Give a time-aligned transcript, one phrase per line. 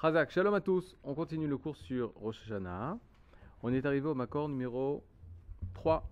[0.00, 0.96] Razak, shalom à tous.
[1.02, 2.96] On continue le cours sur Rosh Hashanah.
[3.64, 5.02] On est arrivé au Makor numéro
[5.74, 6.08] 3.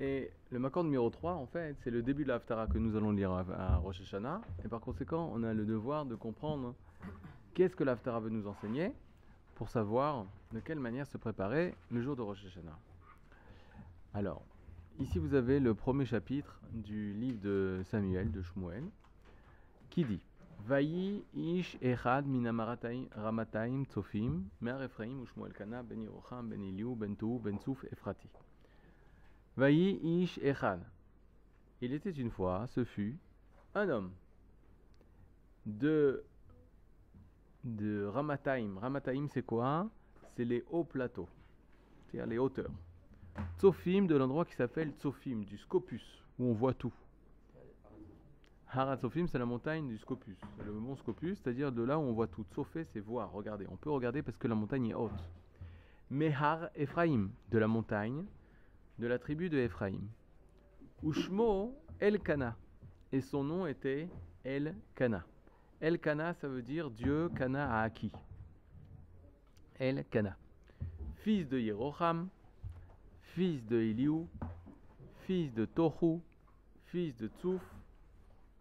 [0.00, 3.12] Et le Makor numéro 3, en fait, c'est le début de l'Aftara que nous allons
[3.12, 4.40] lire à, Rosh Hashanah.
[4.64, 6.74] Et par conséquent, on a le devoir de comprendre
[7.54, 8.94] qu'est-ce que l'Aftara veut nous enseigner
[9.54, 12.76] pour savoir de quelle manière se préparer le jour de Rosh Hashanah.
[14.12, 14.42] Alors,
[14.98, 18.82] ici vous avez le premier chapitre du livre de Samuel, de Shmuel,
[19.88, 20.20] qui dit
[20.68, 22.24] Vayi ish echad
[23.16, 27.84] ramataim tsofim mer Ephraim u Shmuel kana ben Yerocham ben Eliu ben Tou ben Souf
[27.90, 28.28] Ephrati.
[29.56, 30.80] Vayi ish echad.
[31.80, 33.16] Il était une fois, ce fut
[33.74, 34.12] un homme
[35.66, 36.22] de
[37.64, 38.78] de Ramataim.
[38.78, 39.88] Ramataim, c'est quoi?
[40.36, 41.28] C'est les hauts plateaux,
[42.06, 42.72] c'est-à-dire les hauteurs.
[43.58, 46.92] Tsofim, de l'endroit qui s'appelle Tsofim, du Scopus, où on voit tout.
[48.72, 52.12] Harat Tsofim, c'est la montagne du Scopus, le mont Scopus, c'est-à-dire de là où on
[52.12, 52.44] voit tout.
[52.52, 53.66] Tsofé, c'est voir, regarder.
[53.68, 55.10] On peut regarder parce que la montagne est haute.
[56.08, 58.24] Mehar Ephraim, de la montagne,
[59.00, 60.02] de la tribu de Ephraim.
[61.02, 62.56] Ushmo Elkana,
[63.10, 64.08] et son nom était
[64.44, 65.24] Elkana.
[65.80, 68.12] Elkana, ça veut dire Dieu Kana a acquis.
[69.80, 70.36] Elkana.
[71.24, 72.28] Fils de Yeroham,
[73.34, 74.28] fils de Eliou,
[75.26, 76.20] fils de Tohu,
[76.86, 77.62] fils de Tsouf,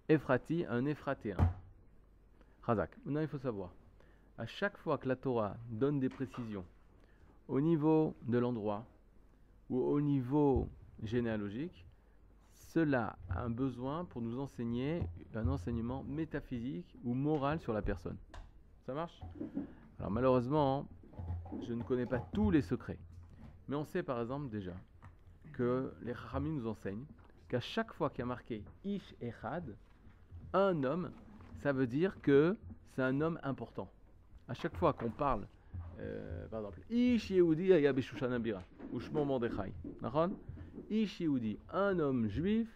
[0.09, 1.37] Ephrati, un Éphratéen.
[2.63, 2.89] Razak.
[3.05, 3.69] Maintenant, il faut savoir,
[4.39, 6.65] à chaque fois que la Torah donne des précisions
[7.47, 8.87] au niveau de l'endroit
[9.69, 10.67] ou au niveau
[11.03, 11.85] généalogique,
[12.53, 15.03] cela a un besoin pour nous enseigner
[15.35, 18.17] un enseignement métaphysique ou moral sur la personne.
[18.87, 19.21] Ça marche?
[19.99, 20.87] Alors malheureusement,
[21.67, 22.99] je ne connais pas tous les secrets.
[23.67, 24.73] Mais on sait par exemple déjà
[25.53, 27.05] que les Rami nous enseignent
[27.47, 29.75] qu'à chaque fois qu'il y a marqué Ish Echad,
[30.53, 31.11] un homme,
[31.61, 32.55] ça veut dire que
[32.95, 33.89] c'est un homme important.
[34.47, 35.47] À chaque fois qu'on parle,
[35.99, 37.71] euh, par exemple, Ish Yehudi
[40.89, 42.67] Ish Yehudi, un homme juif,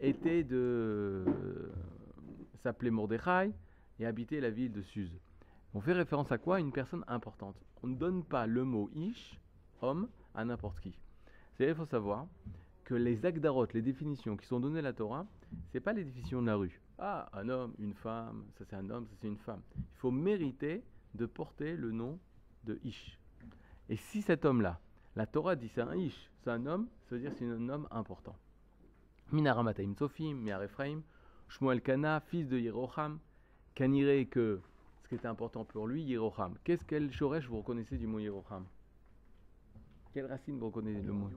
[0.00, 1.24] était de.
[2.62, 3.52] s'appelait Mordechai
[4.00, 5.18] et habitait la ville de Suse.
[5.74, 6.60] On fait référence à quoi?
[6.60, 7.56] Une personne importante.
[7.82, 9.38] On ne donne pas le mot Ish,
[9.80, 10.96] homme, à n'importe qui.
[11.56, 12.26] C'est il faut savoir
[12.84, 15.26] que les agdarot, les définitions qui sont données à la Torah,
[15.70, 16.81] c'est pas les définitions de la rue.
[17.04, 19.60] Ah, un homme, une femme, ça c'est un homme, ça c'est une femme.
[19.76, 20.84] Il faut mériter
[21.16, 22.16] de porter le nom
[22.62, 23.18] de Ish.
[23.88, 24.78] Et si cet homme-là,
[25.16, 27.88] la Torah dit c'est un Ish, c'est un homme, ça veut dire c'est un homme
[27.90, 28.36] important.
[29.32, 31.02] Minaramataim Tsofim, Miar Ephraim,
[31.48, 33.18] Shmuel Kana, fils de Yeroham,
[33.74, 34.60] Kanire que
[35.02, 36.54] ce qui était important pour lui, Yeroham.
[36.62, 38.64] Qu'est-ce quel Shoresh vous reconnaissez du mot Yeroham?
[40.14, 41.30] Quelle racine vous reconnaissez le mot?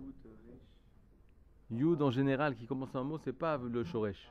[1.72, 4.30] Yud en général qui commence un mot, c'est pas le Shoresh.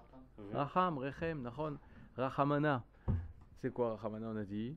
[0.53, 1.79] Racham, Rechem, Nachon,
[2.17, 2.83] Rachamana.
[3.61, 4.77] C'est quoi Rachamana on a dit?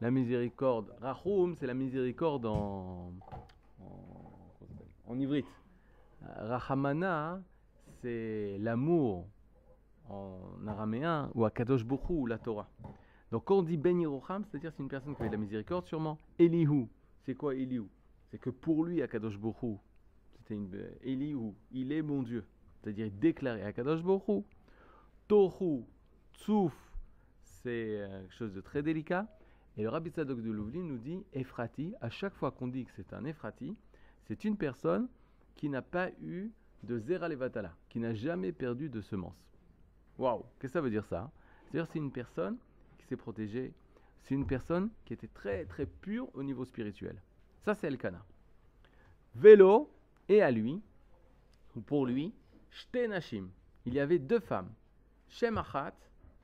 [0.00, 0.94] La miséricorde.
[1.00, 3.12] Rachum, c'est la miséricorde en,
[3.80, 4.52] en,
[5.06, 5.46] en ivrite.
[6.22, 7.40] Rachamana,
[8.00, 9.26] c'est l'amour
[10.08, 12.68] en araméen ou à Kadosh Bokhu ou la Torah.
[13.30, 14.00] Donc quand on dit Ben
[14.50, 16.16] c'est-à-dire c'est une personne qui fait de la miséricorde sûrement.
[16.38, 16.86] Elihu,
[17.24, 17.86] c'est quoi Elihu?
[18.30, 19.76] C'est que pour lui, à Kadosh Bokhu,
[20.38, 20.70] c'était une
[21.02, 22.44] Elihu, il est mon Dieu.
[22.80, 24.44] C'est-à-dire déclaré à Kadosh Bokhu.
[25.28, 25.84] Tohu,
[26.32, 26.72] Tsouf,
[27.44, 29.28] c'est quelque chose de très délicat.
[29.76, 32.90] Et le Rabbi Tzadok de Louvlin nous dit Ephrati, à chaque fois qu'on dit que
[32.96, 33.76] c'est un Ephrati,
[34.26, 35.06] c'est une personne
[35.54, 36.50] qui n'a pas eu
[36.82, 39.36] de Zera Levatala, qui n'a jamais perdu de semence.
[40.16, 41.30] Waouh Qu'est-ce que ça veut dire ça?
[41.64, 42.56] C'est-à-dire c'est une personne
[42.96, 43.74] qui s'est protégée,
[44.22, 47.20] c'est une personne qui était très très pure au niveau spirituel.
[47.60, 48.24] Ça c'est Elkana.
[49.34, 49.92] Vélo,
[50.28, 50.80] et à lui,
[51.76, 52.32] ou pour lui,
[52.70, 53.48] Shtenashim.
[53.84, 54.72] Il y avait deux femmes.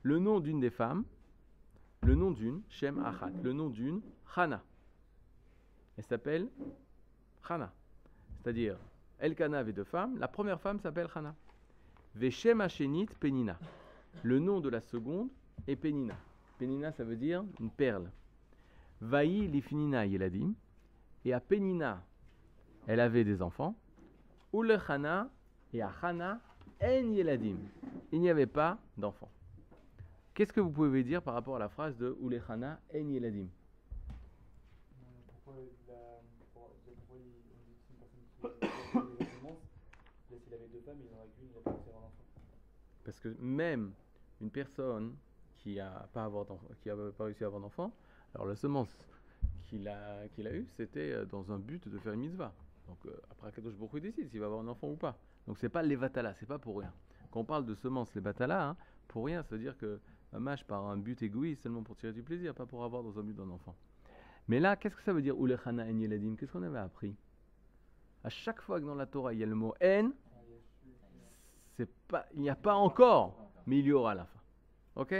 [0.03, 1.03] Le nom d'une des femmes,
[2.03, 4.01] le nom d'une, Shem Achat, le nom d'une,
[4.35, 4.63] Hana.
[5.97, 6.47] Elle s'appelle
[7.49, 7.73] Hana.
[8.37, 8.77] C'est-à-dire,
[9.19, 10.17] Elkana avait deux femmes.
[10.19, 11.33] La première femme s'appelle Hana.
[12.13, 13.57] Veshem Hashenit Penina.
[14.23, 15.29] Le nom de la seconde
[15.67, 16.15] est Penina.
[16.59, 18.11] Penina, ça veut dire une perle.
[19.01, 20.53] Vaï Lifinina Yeladim.
[21.23, 22.03] Et à Penina,
[22.87, 23.75] elle avait des enfants.
[24.53, 25.29] Ule Hana.
[25.73, 26.39] Et à Hana,
[26.81, 27.57] En Yeladim.
[28.11, 29.29] Il n'y avait pas d'enfants.
[30.33, 33.47] Qu'est-ce que vous pouvez dire par rapport à la phrase de Ule Hana, En Yeladim?
[35.27, 35.53] Pourquoi,
[40.43, 41.71] s'il avait deux femmes, il n'aurait qu'une, il.
[43.03, 43.93] Parce que même
[44.41, 45.15] une personne
[45.57, 46.45] qui n'a pas, avoir
[46.81, 47.91] qui a pas réussi à avoir d'enfant,
[48.33, 48.89] alors la semence
[49.67, 52.53] qu'il a, qu'il a eue, c'était euh, dans un but de faire une mitzvah.
[52.87, 55.17] Donc euh, après, Kadosh Baruch décide s'il va avoir un enfant ou pas.
[55.47, 56.93] Donc c'est pas les vatala, c'est pas pour rien.
[57.31, 58.77] Quand on parle de semences, les vatala, hein,
[59.07, 59.99] pour rien, ça veut dire que
[60.33, 63.23] mâche par un but égoïste, seulement pour tirer du plaisir, pas pour avoir dans un
[63.23, 63.75] but d'un enfant.
[64.47, 66.35] Mais là, qu'est-ce que ça veut dire Ulechana en yeladim?
[66.35, 67.15] Qu'est-ce qu'on avait appris?
[68.23, 70.11] À chaque fois que dans la Torah il y a le mot en,
[71.77, 74.39] c'est pas, il n'y a pas encore, mais il y aura à la fin.
[74.95, 75.15] Ok?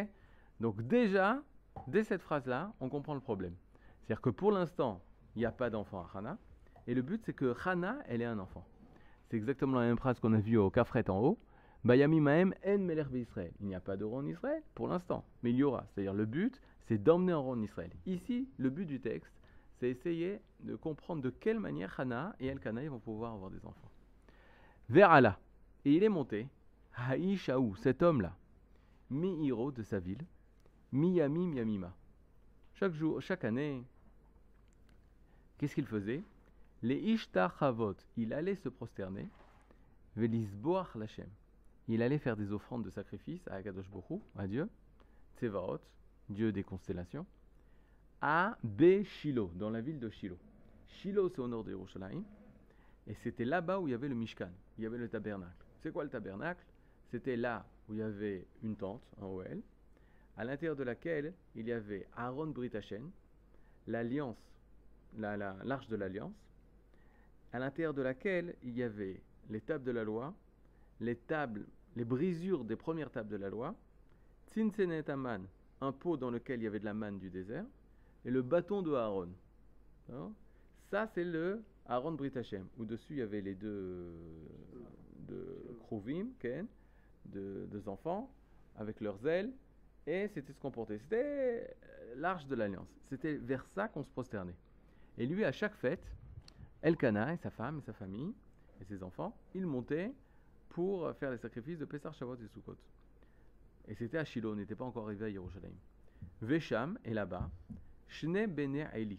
[0.59, 1.41] Donc déjà,
[1.87, 3.55] dès cette phrase-là, on comprend le problème.
[3.99, 5.01] C'est-à-dire que pour l'instant,
[5.35, 6.37] il n'y a pas d'enfant à Hana,
[6.87, 8.65] et le but c'est que Hana, elle est un enfant.
[9.29, 11.39] C'est exactement la même phrase qu'on a vue au Kafret en haut.
[11.83, 13.51] Bayami Mahem en Israël.
[13.59, 15.85] Il n'y a pas de roi en Israël pour l'instant, mais il y aura.
[15.93, 17.91] C'est-à-dire le but, c'est d'emmener un roi en Israël.
[18.05, 19.31] Ici, le but du texte,
[19.79, 23.91] c'est essayer de comprendre de quelle manière Hana et Elkana vont pouvoir avoir des enfants.
[24.89, 25.39] Vers Allah.
[25.83, 26.47] Et il est monté,
[26.95, 28.35] Haïshaou, cet homme-là,
[29.11, 30.25] mi-hiro de sa ville,
[30.91, 31.93] mi-yami, mi-yamima.
[32.73, 33.83] Chaque jour, chaque année,
[35.57, 36.23] qu'est-ce qu'il faisait?
[36.85, 39.27] Les Ishtachavot, il allait se prosterner,
[40.15, 41.27] Velisboach Lachem.
[41.87, 44.69] Il allait faire des offrandes de sacrifice à Akadosh Bokhu, à Dieu,
[45.39, 45.79] Tsevaot,
[46.29, 47.25] Dieu des constellations,
[48.21, 50.37] à Be Shiloh, dans la ville de Shiloh.
[50.87, 52.23] Shiloh, c'est au nord de Yerushalayim,
[53.07, 55.65] et c'était là-bas où il y avait le Mishkan, il y avait le tabernacle.
[55.81, 56.63] C'est quoi le tabernacle?
[57.09, 59.59] C'était là où il y avait une tente, un OL,
[60.37, 63.09] à l'intérieur de laquelle il y avait Aaron Britachen,
[63.87, 64.37] l'alliance,
[65.17, 66.44] l'arche de l'alliance,
[67.53, 70.33] à l'intérieur de laquelle il y avait les tables de la loi,
[70.99, 71.65] les tables,
[71.95, 73.75] les brisures des premières tables de la loi,
[74.47, 75.41] Tzinsenet Aman,
[75.81, 77.65] un pot dans lequel il y avait de la manne du désert,
[78.23, 79.29] et le bâton de Aaron.
[80.89, 84.13] Ça, c'est le Aaron Brit Hashem, où dessus il y avait les deux,
[85.19, 86.67] deux Kruvim, Ken,
[87.25, 88.31] deux, deux enfants,
[88.77, 89.51] avec leurs ailes,
[90.07, 90.99] et c'était ce qu'on portait.
[90.99, 91.75] C'était
[92.15, 92.87] l'arche de l'alliance.
[93.09, 94.55] C'était vers ça qu'on se prosternait.
[95.17, 96.05] Et lui, à chaque fête,
[96.85, 98.31] Elkana et sa femme et sa famille
[98.79, 100.13] et ses enfants, ils montaient
[100.69, 102.77] pour faire les sacrifices de Pessar, Shavuot et Sukkot.
[103.87, 105.73] Et c'était à Shiloh, on n'était pas encore arrivé à Yerushalayim.
[106.43, 107.49] Vesham est là-bas,
[108.07, 109.17] Shne Bene Aili.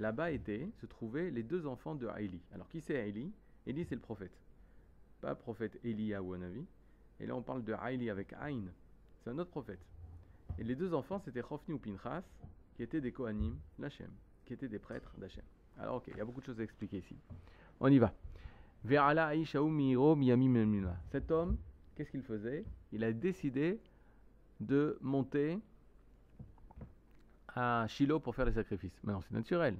[0.00, 2.40] Là-bas étaient, se trouvaient les deux enfants de Aili.
[2.52, 3.32] Alors qui c'est Aili?
[3.68, 4.36] Eli c'est le prophète.
[5.20, 6.66] Pas le prophète Eliyahu Anavi.
[7.20, 8.64] Et là on parle de Aili avec Ain.
[9.22, 9.86] C'est un autre prophète.
[10.58, 12.24] Et les deux enfants c'était Chofni ou Pinchas,
[12.74, 14.10] qui étaient des Kohanim, l'Hachem,
[14.44, 15.44] qui étaient des prêtres d'Hachem.
[15.78, 17.16] Alors ok, il y a beaucoup de choses à expliquer ici.
[17.80, 18.12] On y va.
[21.10, 21.56] Cet homme,
[21.94, 22.64] qu'est-ce qu'il faisait?
[22.92, 23.80] Il a décidé
[24.60, 25.58] de monter
[27.54, 28.98] à Shiloh pour faire les sacrifices.
[29.02, 29.76] Mais non, c'est naturel.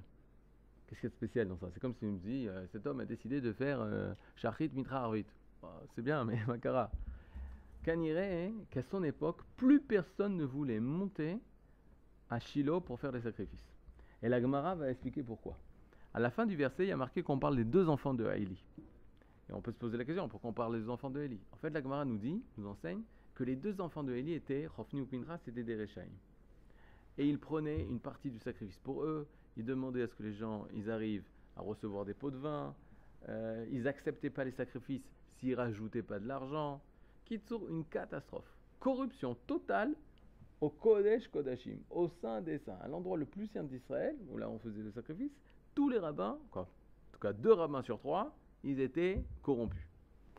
[0.86, 1.68] Qu'est-ce qu'il y a de spécial dans ça?
[1.72, 4.70] C'est comme si on me dit, euh, cet homme a décidé de faire euh, Shachrit
[4.74, 5.26] Mitra Arvit.
[5.62, 6.90] Oh, c'est bien, mais Makara.
[7.82, 11.38] Kanire, qu'à son époque, plus personne ne voulait monter
[12.30, 13.72] à Shiloh pour faire les sacrifices.
[14.22, 15.56] Et la Gemara va expliquer pourquoi.
[16.16, 18.24] À la fin du verset, il y a marqué qu'on parle des deux enfants de
[18.24, 18.56] Haïli.
[19.50, 21.58] Et on peut se poser la question, pourquoi on parle des enfants de Eli En
[21.58, 23.02] fait, la Gemara nous dit, nous enseigne,
[23.34, 25.62] que les deux enfants de Eli étaient, Hofni ou Pinra, c'était.
[27.18, 29.28] Et ils prenaient une partie du sacrifice pour eux,
[29.58, 32.74] ils demandaient à ce que les gens, ils arrivent à recevoir des pots de vin,
[33.28, 35.04] euh, ils n'acceptaient pas les sacrifices
[35.38, 36.80] s'ils rajoutaient pas de l'argent.
[37.26, 38.50] Kitsour, une catastrophe.
[38.80, 39.94] Corruption totale
[40.62, 44.48] au Kodesh Kodashim, au sein des saints, à l'endroit le plus saint d'Israël, où là
[44.48, 45.32] on faisait le sacrifice,
[45.76, 46.64] tous les rabbins, en
[47.12, 48.34] tout cas deux rabbins sur trois,
[48.64, 49.86] ils étaient corrompus.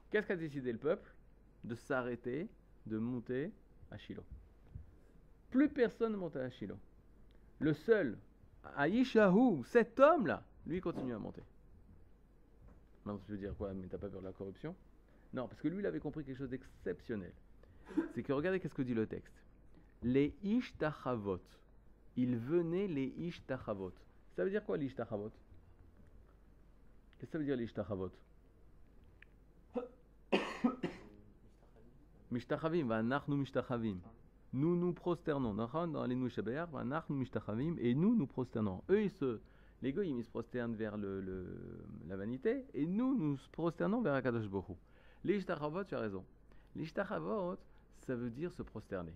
[0.09, 1.13] Qu'est-ce qu'a décidé le peuple?
[1.63, 2.49] De s'arrêter,
[2.85, 3.51] de monter
[3.91, 4.25] à Shiloh.
[5.51, 6.79] Plus personne ne montait à Shiloh.
[7.59, 8.17] Le seul,
[8.75, 11.43] Aïshahu, cet homme-là, lui continue à monter.
[13.05, 13.73] Maintenant, tu veux dire quoi?
[13.73, 14.75] Mais t'as pas peur de la corruption?
[15.33, 17.31] Non, parce que lui, il avait compris quelque chose d'exceptionnel.
[18.13, 19.33] C'est que regardez qu'est-ce que dit le texte.
[20.03, 21.39] Les Ishtachavot.
[22.15, 23.93] Il venait les Ishtachavot.
[24.37, 25.31] Ça veut dire quoi l'Ishtachavot
[27.17, 28.11] Qu'est-ce que ça veut dire l'Ishtachavot
[32.31, 32.87] Mishtachavim,
[33.29, 33.97] mishtachavim.
[34.53, 35.55] Nous nous prosternons.
[35.55, 38.83] Dans les Nushabayar, va'anachnu mishtachavim, et nous nous prosternons.
[38.91, 39.39] Eux, ils se,
[39.81, 44.75] les se prosternent vers la vanité, et nous nous prosternons vers Akadosh Bohu.
[45.23, 46.23] L'Ishtachavot, tu as raison.
[46.75, 47.57] L'Ishtachavot,
[48.05, 49.15] ça veut dire se prosterner.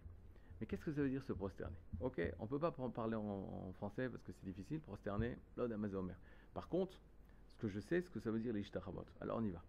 [0.62, 1.76] Mais qu'est-ce que ça veut dire se prosterner?
[2.02, 6.14] Ok, on ne peut pas parler en, français parce que c'est difficile, prosterner, l'Odamazomer.
[6.54, 7.02] Par contre,
[7.50, 9.06] ce que je sais, ce que ça veut dire les Ishtachavot.
[9.22, 9.64] Alors on y va.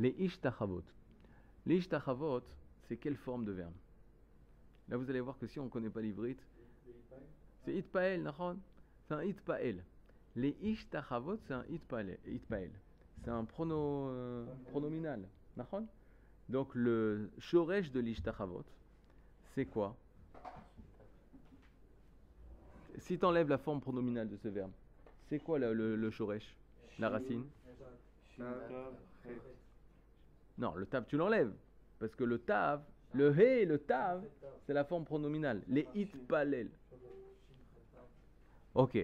[0.00, 0.82] Les Ishtachavot.
[1.64, 2.42] Les Ishtachavot,
[2.88, 3.72] c'est quelle forme de verbe?
[4.88, 6.44] Là, vous allez voir que si on ne connaît pas l'ivrite,
[7.64, 8.28] c'est Itpael,
[9.06, 9.84] C'est un Itpael.
[10.34, 12.18] Les Ishtachavot, c'est un Itpael.
[13.22, 15.28] C'est un prono, euh, pronominal.
[16.48, 18.64] Donc le shoresh de l'Ishtachavot,
[19.54, 19.96] c'est quoi?
[22.98, 24.72] Si tu enlèves la forme pronominale de ce verbe,
[25.28, 26.56] c'est quoi le, le, le shoresh
[26.98, 27.44] La racine
[30.58, 31.52] Non, le tab, tu l'enlèves.
[31.98, 32.82] Parce que le tav,
[33.14, 34.22] Le he et le tav,
[34.66, 35.62] c'est la forme pronominale.
[35.68, 36.70] Les itpalel.
[38.74, 38.98] Ok.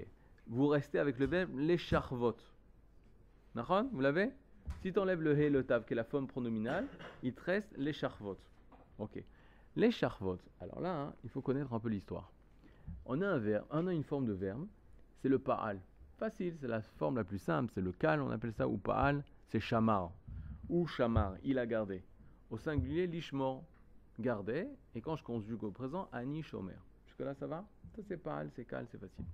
[0.47, 2.37] Vous restez avec le verbe les charvot.
[3.55, 4.31] Vous l'avez?
[4.81, 6.87] Si tu enlèves le he et le tav, qui est la forme pronominale,
[7.23, 8.37] il te reste les charvot.
[8.99, 9.23] Ok.
[9.77, 10.39] Les charvot.
[10.61, 12.31] Alors là, hein, il faut connaître un peu l'histoire.
[13.05, 13.39] On a
[13.71, 14.67] on a une forme de verbe,
[15.21, 15.81] c'est le pa'al.
[16.19, 19.25] Facile, c'est la forme la plus simple, c'est le kal, on appelle ça, ou pa'al,
[19.49, 20.13] c'est shamar.
[20.69, 22.03] Ou shamar, il a gardé.
[22.51, 23.65] Au singulier, lishmor,
[24.19, 24.69] gardé.
[24.95, 26.77] Et quand je conjugue au présent, ani shomer.
[27.07, 27.65] Jusque-là, ça va?
[27.97, 29.25] Ça, c'est pa'al, c'est kal, c'est facile.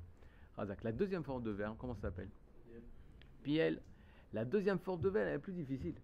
[0.57, 0.83] Razak.
[0.83, 2.31] La deuxième forme de verbe, comment ça s'appelle?
[3.43, 3.81] Piel.
[4.33, 5.95] La deuxième forme de verbe, elle est plus difficile.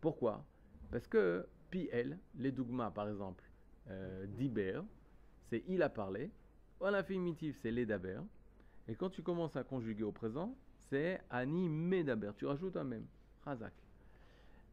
[0.00, 0.44] Pourquoi?
[0.90, 3.44] Parce que piel, les dogmas par exemple,
[3.88, 4.80] euh, diber,
[5.48, 6.30] c'est il a parlé.
[6.80, 8.20] En affirmatif, c'est les daber.
[8.88, 10.54] Et quand tu commences à conjuguer au présent,
[10.90, 12.32] c'est ani medaber.
[12.36, 13.06] Tu rajoutes un même.
[13.44, 13.72] Razak.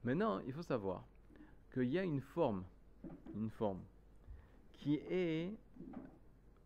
[0.04, 1.06] Maintenant, il faut savoir
[1.74, 2.64] qu'il y a une forme,
[3.36, 3.82] une forme,
[4.74, 5.54] qui est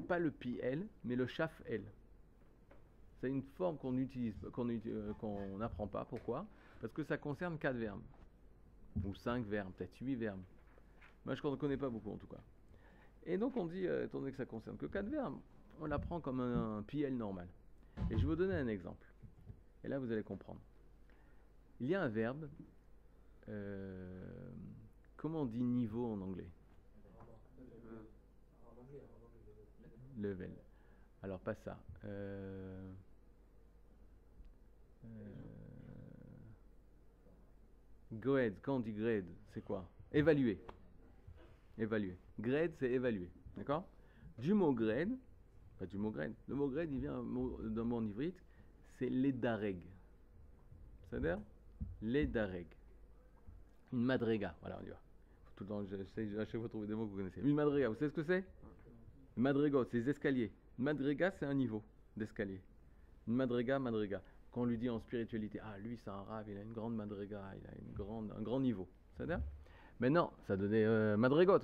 [0.07, 1.83] pas le pi-l, mais le chaf-l.
[3.19, 6.05] C'est une forme qu'on utilise, qu'on euh, n'apprend pas.
[6.05, 6.45] Pourquoi?
[6.81, 8.01] Parce que ça concerne quatre verbes.
[9.03, 10.41] Ou cinq verbes, peut-être huit verbes.
[11.25, 12.41] Moi, je ne connais pas beaucoup en tout cas.
[13.27, 15.37] Et donc on dit, euh, étant donné que ça concerne que quatre verbes,
[15.81, 17.47] on l'apprend comme un, PL normal.
[18.09, 19.05] Et je vais vous donner un exemple.
[19.83, 20.61] Et là, vous allez comprendre.
[21.81, 22.49] Il y a un verbe,
[23.49, 24.49] euh,
[25.17, 26.49] comment on dit niveau en anglais?
[30.17, 30.51] Level.
[31.21, 31.77] Alors pas ça.
[32.05, 32.91] Euh,
[38.13, 39.87] grade, quand on dit grade, c'est quoi?
[40.11, 40.59] Évaluer.
[41.77, 42.17] Évaluer.
[42.39, 43.29] Grade, c'est évaluer.
[43.55, 43.87] D'accord?
[44.37, 45.17] Du mot grade,
[45.79, 46.33] pas du mot grade.
[46.47, 48.37] Le mot grade, il vient d'un mot en ivrite,
[48.97, 49.79] c'est l'édareg.
[51.09, 51.39] C'est-à-dire
[52.01, 52.67] l'édareg.
[53.93, 54.55] Une madrega.
[54.61, 54.99] Voilà, on y va.
[55.55, 57.41] Tout le temps, j'essaie à chaque fois trouver des mots que vous connaissez.
[57.41, 58.45] Une madrega, vous savez ce que c'est?
[59.37, 60.51] Une c'est des escaliers.
[60.77, 61.83] Une madrega, c'est un niveau
[62.15, 62.61] d'escalier.
[63.27, 64.21] Une madrega, madrega.
[64.51, 66.95] Quand on lui dit en spiritualité, ah, lui, c'est un rave, il a une grande
[66.95, 68.87] madrega, il a une grande, un grand niveau.
[69.15, 69.41] C'est-à-dire
[69.99, 71.59] mais non, ça donnait euh, Madrigot.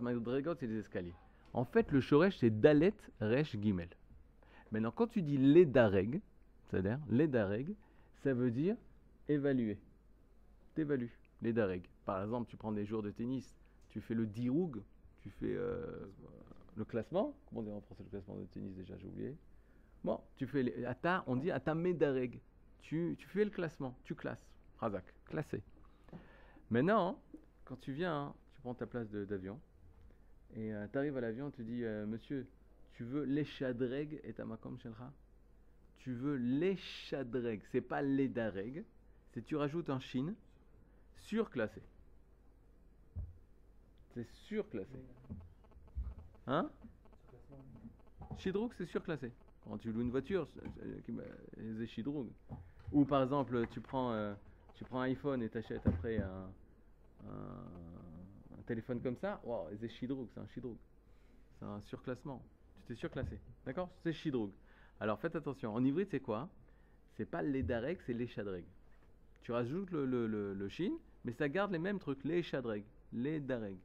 [0.60, 1.14] C'est des escaliers.
[1.54, 3.90] En fait, le Shoresh, c'est Dalet, Resh, Gimel.
[4.72, 6.20] Maintenant, quand tu dis l'Edareg,
[6.70, 7.76] c'est-à-dire l'Edareg,
[8.24, 8.76] ça veut dire
[9.30, 9.78] évaluer.
[10.74, 11.84] T'évalues, l'Edareg.
[12.06, 13.56] Par exemple, tu prends des jours de tennis,
[13.90, 14.82] tu fais le diroug,
[15.22, 16.12] tu fais euh,
[16.76, 17.36] le classement.
[17.46, 19.38] Comment on dit en français le classement de tennis déjà J'ai oublié.
[20.04, 20.88] Bon, tu fais les,
[21.28, 22.40] on dit à ta medareg.
[22.82, 24.46] Tu, tu fais le classement, tu classes.
[24.80, 25.62] Razak, classé.
[26.72, 27.20] Maintenant,
[27.66, 29.60] quand tu viens, hein, tu prends ta place d'avion,
[30.56, 32.48] et euh, tu arrives à l'avion, tu dis euh, Monsieur,
[32.94, 35.12] tu veux l'échadreg et tamakom shelra?
[35.98, 38.84] Tu veux l'échadreg, c'est pas l'édareg,
[39.34, 40.36] c'est tu rajoutes un chine
[41.16, 41.82] surclassé.
[44.14, 45.00] C'est surclassé.
[46.46, 46.70] Hein?
[48.38, 49.32] Chidroug, c'est surclassé.
[49.64, 52.28] Quand tu loues une voiture, c'est chidroug.
[52.92, 54.34] Ou par exemple, tu prends, euh,
[54.76, 56.52] tu prends un iPhone et t'achètes après un
[57.30, 60.78] un, téléphone comme ça, wow, c'est Shidroug, c'est un Shidroug.
[61.60, 62.42] C'est un surclassement.
[62.76, 63.40] Tu t'es surclassé.
[63.66, 63.90] D'accord?
[64.04, 64.52] C'est Shidroug.
[65.00, 65.74] Alors faites attention.
[65.74, 66.50] En hybride, c'est quoi?
[67.16, 68.64] C'est pas les Dareg, c'est les Shadreg.
[69.44, 70.94] Tu rajoutes le, le, le, Shin,
[71.26, 72.24] mais ça garde les mêmes trucs.
[72.24, 73.78] Les Shadreg, les Dareg.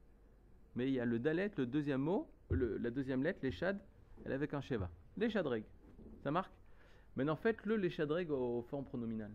[0.76, 3.78] Mais il y a le Dalet, le deuxième mot, la deuxième lettre, les Shad,
[4.24, 4.88] elle avec un Sheva.
[5.16, 5.64] Les Shadreg.
[6.22, 6.52] Ça marque?
[7.16, 9.34] Maintenant faites-le les Shadreg aux formes pronominales.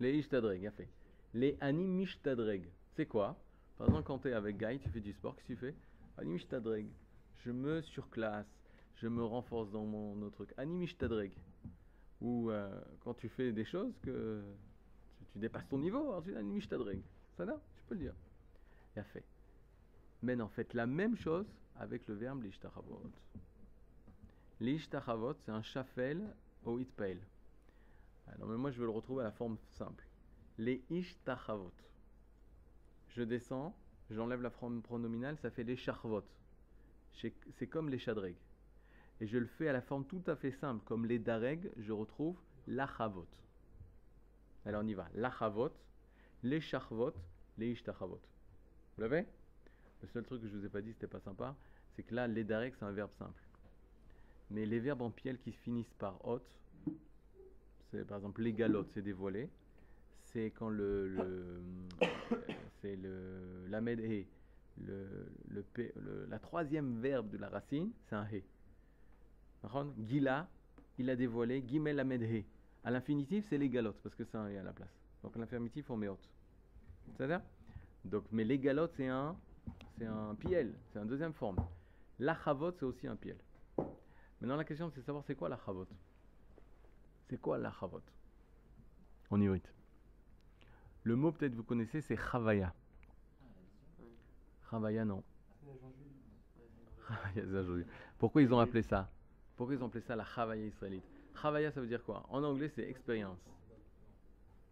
[0.00, 0.88] Les ishtadreg, a fait.
[1.34, 3.36] Les animishtadreg, c'est quoi?
[3.78, 5.74] Par exemple, quand tu es avec Guy, tu fais du sport, qu'est-ce que tu fais?
[6.18, 6.86] Animishtadreg.
[7.44, 8.46] Je me surclasse,
[8.96, 10.54] je me renforce dans mon autre truc.
[10.56, 11.32] Animishtadreg.
[12.20, 14.42] Ou euh, quand tu fais des choses que
[15.32, 17.02] tu, dépasses ton niveau, alors tu dis animishtadreg.
[17.36, 17.60] Ça va?
[17.76, 18.14] Tu peux le dire.
[18.96, 19.24] a fait.
[20.22, 21.46] Mais en fait, la même chose
[21.78, 23.02] avec le verbe l'ishtachavot.
[24.60, 26.22] L'ishtachavot, c'est un chafel
[26.64, 27.20] au itpail.
[28.28, 30.06] Alors, mais moi, je veux le retrouver à la forme simple.
[30.58, 31.72] Les ishtachavot.
[33.08, 33.74] Je descends,
[34.10, 36.24] j'enlève la forme pronominale, ça fait les charvot.
[37.12, 38.36] C'est comme les shadreg.
[39.20, 41.92] Et je le fais à la forme tout à fait simple, comme les dareg, je
[41.92, 43.26] retrouve l'achavot.
[44.66, 45.08] Alors on y va.
[45.14, 45.70] L'achavot,
[46.42, 47.14] les charvot,
[47.56, 48.20] les ishtachavot.
[48.96, 49.24] Vous l'avez?
[50.02, 51.56] Le seul truc que je vous ai pas dit, c'était pas sympa,
[51.94, 53.42] c'est que là, les dareg, c'est un verbe simple.
[54.50, 56.42] Mais les verbes en piel qui se finissent par hot,
[58.04, 59.48] par exemple les galottes, c'est dévoilé.
[60.24, 61.60] C'est quand le, le
[62.80, 64.26] c'est le l'amed he,
[64.84, 68.42] le, le, la troisième verbe de la racine, c'est un he.
[70.06, 70.48] Gila,
[70.98, 72.44] il a dévoilé, gimel amed he.
[72.84, 74.94] À l'infinitif, c'est les galottes parce que c'est un he à la place.
[75.22, 76.18] Donc l'infinitif, on met hot.
[77.16, 77.40] C'est-à-dire
[78.04, 79.36] Donc, mais les galotes, c'est un,
[79.98, 81.56] c'est un piel, c'est une deuxième forme.
[82.18, 83.36] La chavot, c'est aussi un piel.
[84.40, 85.86] Maintenant, la question, c'est de savoir c'est quoi la chavot.
[87.28, 88.00] C'est quoi la chavot
[89.30, 89.68] En ivrite.
[91.02, 92.72] Le mot, peut-être, vous connaissez, c'est chavaya.
[94.70, 95.22] Chavaya, non.
[98.18, 99.10] Pourquoi ils ont appelé ça?
[99.56, 101.04] Pourquoi ils ont appelé ça la chavaya israélite?
[101.40, 102.24] Chavaya, ça veut dire quoi?
[102.28, 103.38] En anglais, c'est expérience.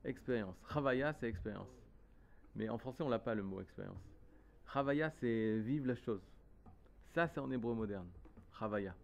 [0.04, 0.56] Expérience.
[0.72, 1.68] Chavaya, c'est expérience.
[2.54, 4.02] Mais en français, on l'a pas le mot expérience.
[4.72, 6.22] Chavaya, c'est vivre la chose.
[7.14, 8.08] Ça, c'est en hébreu moderne.
[8.58, 8.94] Chavaya.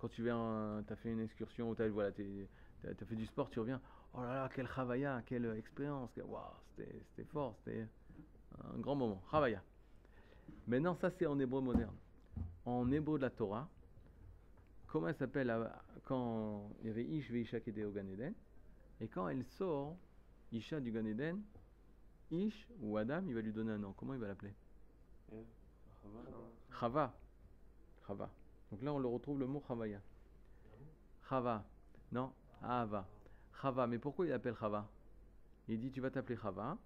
[0.00, 3.60] Quand tu viens, as fait une excursion, ou t'as voilà, t'as fait du sport, tu
[3.60, 3.80] reviens.
[4.14, 6.10] Oh là là, quelle chavaya, quelle expérience.
[6.16, 7.86] Waouh, c'était fort, c'était
[8.64, 9.22] un grand moment.
[9.30, 9.62] Chavaya.
[10.66, 11.94] Maintenant, ça, c'est en hébreu moderne.
[12.64, 13.68] En hébreu de la Torah,
[14.86, 15.70] comment elle s'appelle
[16.04, 18.34] quand il y avait Ish Veisha qui était au Gan Eden,
[19.00, 19.96] et quand elle sort,
[20.50, 21.42] Isha du Gan Eden,
[22.30, 23.92] Ish ou Adam, il va lui donner un nom.
[23.92, 24.54] Comment il va l'appeler?
[26.80, 27.14] Chava.
[28.06, 28.30] Chava.
[28.70, 30.00] Donc là, on le retrouve le mot Chavaya.
[31.28, 31.64] Chava.
[32.12, 33.06] Non, Ava.
[33.60, 33.86] Chava.
[33.86, 34.88] Mais pourquoi il appelle Chava?
[35.68, 36.76] Il dit Tu vas t'appeler Chava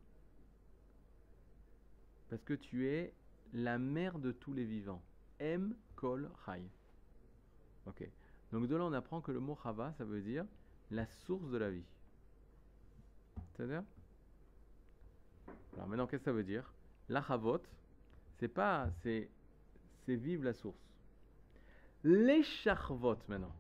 [2.29, 3.12] parce que tu es
[3.53, 5.03] la mère de tous les vivants.
[5.38, 5.75] M.
[5.95, 6.62] Kol Chai.
[7.87, 8.09] Ok.
[8.50, 10.45] Donc de là, on apprend que le mot Chava, ça veut dire
[10.91, 11.85] la source de la vie.
[13.55, 13.85] C'est-à-dire?
[15.75, 16.73] Alors maintenant, qu'est-ce que ça veut dire?
[17.09, 17.61] La Chavot,
[18.38, 19.29] c'est pas, c'est,
[20.05, 20.84] c'est vivre la source.
[22.05, 23.55] Les charvot maintenant,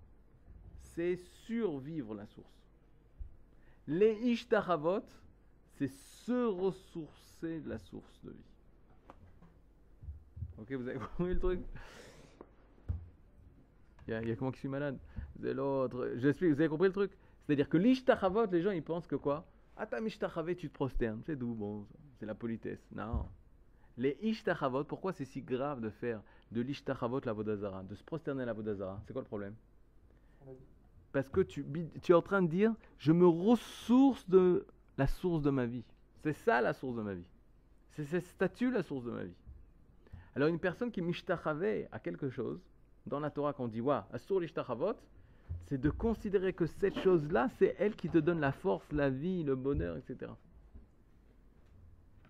[0.78, 2.52] c'est survivre la source.
[3.86, 5.02] Les ishtachavot,
[5.76, 8.44] c'est se ressourcer la source de vie.
[10.58, 11.60] Ok, vous avez compris le truc?
[14.06, 14.98] Il y, a- y a comment qui suis malade?
[15.40, 16.12] C'est l'autre.
[16.16, 17.12] J'explique, vous avez compris le truc?
[17.46, 19.46] C'est-à-dire que l'ishtachavot, les gens ils pensent que quoi?
[19.76, 20.18] Ah, t'as tu
[20.68, 21.22] te prosternes.
[21.26, 21.86] C'est d'où Bon,
[22.18, 22.86] c'est la politesse.
[22.94, 23.26] Non.
[23.96, 26.20] Les ishtachavot, pourquoi c'est si grave de faire
[26.50, 29.54] de l'ishtachavot la vodazara, de se prosterner à la vodazara C'est quoi le problème?
[31.12, 31.64] Parce que tu,
[32.08, 34.66] es en train de dire, je me ressource de
[34.98, 35.84] la source de ma vie.
[36.22, 37.28] C'est ça la source de ma vie.
[37.92, 39.36] C'est cette statue la source de ma vie.
[40.34, 42.60] Alors une personne qui mishtachave à quelque chose,
[43.06, 44.94] dans la Torah qu'on dit, wa, asur l'ishtachavot,
[45.66, 49.44] c'est de considérer que cette chose-là, c'est elle qui te donne la force, la vie,
[49.44, 50.32] le bonheur, etc.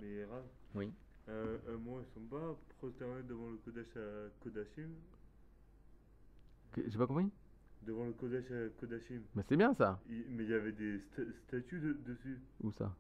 [0.01, 0.27] Mais
[0.75, 0.93] Oui.
[1.29, 4.91] Euh, un mois, ils sont pas prosternés devant le Kodesh à Kodashim
[6.77, 7.31] J'ai pas compris
[7.83, 9.23] Devant le Kodesh à Kodashim.
[9.35, 10.01] Mais c'est bien ça.
[10.09, 12.95] Il- mais il y avait des sta- statues de- dessus, Où ça?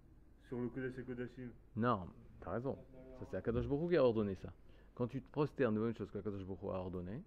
[0.48, 1.50] Sur le Kodesh à Kodashim.
[1.76, 2.06] Non,
[2.40, 2.78] t'as raison.
[3.18, 4.52] Ça, c'est Akadosh Hu qui a ordonné ça.
[4.94, 7.22] Quand tu te prosternes devant une chose qu'Akadosh Hu a ordonné,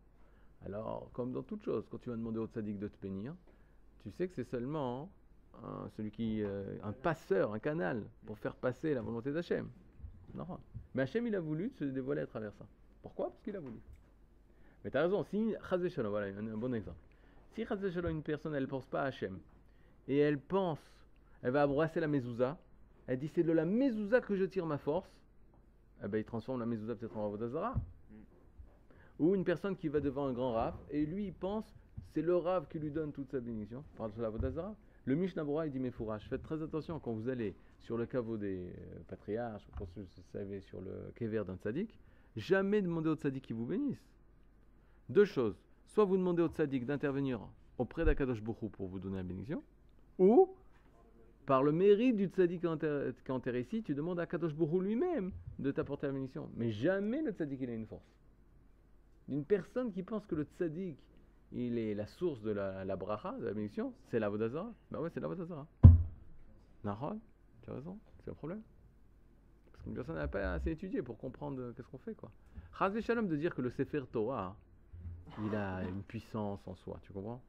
[0.65, 3.35] alors, comme dans toute chose, quand tu vas demander au tzaddik de te bénir,
[4.03, 5.11] tu sais que c'est seulement
[5.63, 6.41] hein, celui qui.
[6.43, 9.69] euh, un passeur, un canal, pour faire passer la volonté d'Hachem.
[10.93, 12.65] Mais Hachem, il a voulu se dévoiler à travers ça.
[13.01, 13.29] Pourquoi?
[13.29, 13.79] Parce qu'il a voulu.
[14.83, 15.55] Mais t'as raison, si.
[15.97, 16.97] Voilà, un, bon exemple.
[17.55, 19.39] Si une personne, elle pense pas à Hachem,
[20.07, 20.79] et elle pense,
[21.41, 22.57] elle va embrasser la mezouza,
[23.07, 25.09] elle dit c'est de la mezouza que je tire ma force,
[26.03, 27.75] eh ben, il transforme la mezouza peut-être en avodazara.
[29.19, 31.65] Ou une personne qui va devant un grand rave et lui il pense
[32.13, 34.75] c'est le rave qui lui donne toute sa bénédiction par la avodazara.
[35.07, 38.35] Le Mishnah il dit mais fourrage, faites très attention quand vous allez sur le caveau
[38.35, 41.97] des euh, patriarches, vous savez sur le kever d'un tzaddik,
[42.35, 44.03] jamais demandez au tzaddik qui vous bénisse.
[45.07, 47.39] Deux choses, soit vous demandez au tzaddik d'intervenir
[47.77, 49.63] auprès d'Akadosh Bokhu pour vous donner la bénédiction,
[50.19, 50.53] ou
[51.45, 55.71] par le mérite du tzaddik qui enterré- ici, tu demandes à Kadosh Hu lui-même de
[55.71, 56.49] t'apporter la bénédiction.
[56.57, 58.13] Mais jamais le tzaddik il a une force.
[59.29, 60.97] Une personne qui pense que le tzaddik
[61.51, 64.71] il est la source de la, la bracha, de la bénédiction, c'est la vodazara.
[64.91, 65.65] Ben ouais, c'est la vodazara.
[66.83, 67.19] Nahon,
[67.63, 68.61] tu as raison, c'est le problème.
[69.71, 72.31] Parce qu'une personne n'a pas assez étudié pour comprendre euh, qu'est-ce qu'on fait quoi.
[72.77, 74.55] Chaz Shalom de dire que le Sefer Torah,
[75.43, 77.41] il a une puissance en soi, tu comprends?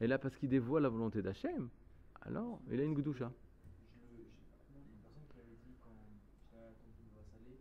[0.00, 1.68] Et là, parce qu'il dévoile la volonté d'Hachem,
[2.22, 3.30] alors il a une gdoucha.
[3.32, 5.90] J'ai le- j'ai- il y a une personne qui avait dit quand
[6.50, 7.58] j'étais à ton va saler,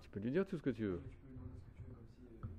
[0.00, 1.02] tu peux lui dire tout ce que tu veux.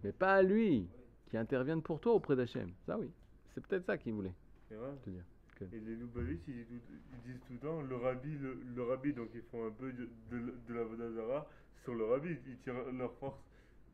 [0.03, 0.87] Mais pas à lui,
[1.33, 2.69] qui intervienne pour toi auprès d'Hachem.
[2.85, 3.09] Ça oui.
[3.55, 4.35] C'est peut-être ça qu'il voulait
[4.69, 5.23] Et Rav, te dire.
[5.71, 8.83] Et les Loubavis, ils, disent tout- ils disent tout le temps le rabbi, le, le
[8.83, 11.47] rabbi, donc ils font un peu de, de, de la Vodazara
[11.83, 13.39] sur le rabbi, ils tirent leur force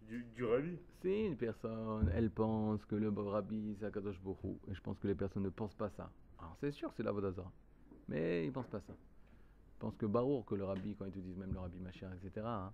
[0.10, 0.78] du, du rabbi.
[1.02, 5.08] Si une personne, elle pense que le rabbi c'est Akadosh Hu, et je pense que
[5.08, 6.12] les personnes ne pensent pas ça.
[6.40, 7.52] Alors c'est sûr, c'est la Vodazara.
[8.10, 8.94] Mais ils ne pensent pas ça.
[8.94, 12.12] Ils pensent que Baruch, que le rabbi, quand ils te disent même le rabbi Mashiach,
[12.22, 12.74] etc., hein,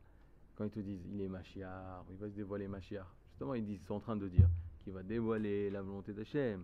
[0.56, 3.80] quand ils te disent il est Mashiach, il va se dévoiler Mashiach, justement ils, disent,
[3.82, 4.48] ils sont en train de dire
[4.84, 6.64] qu'il va dévoiler la volonté d'Hachem,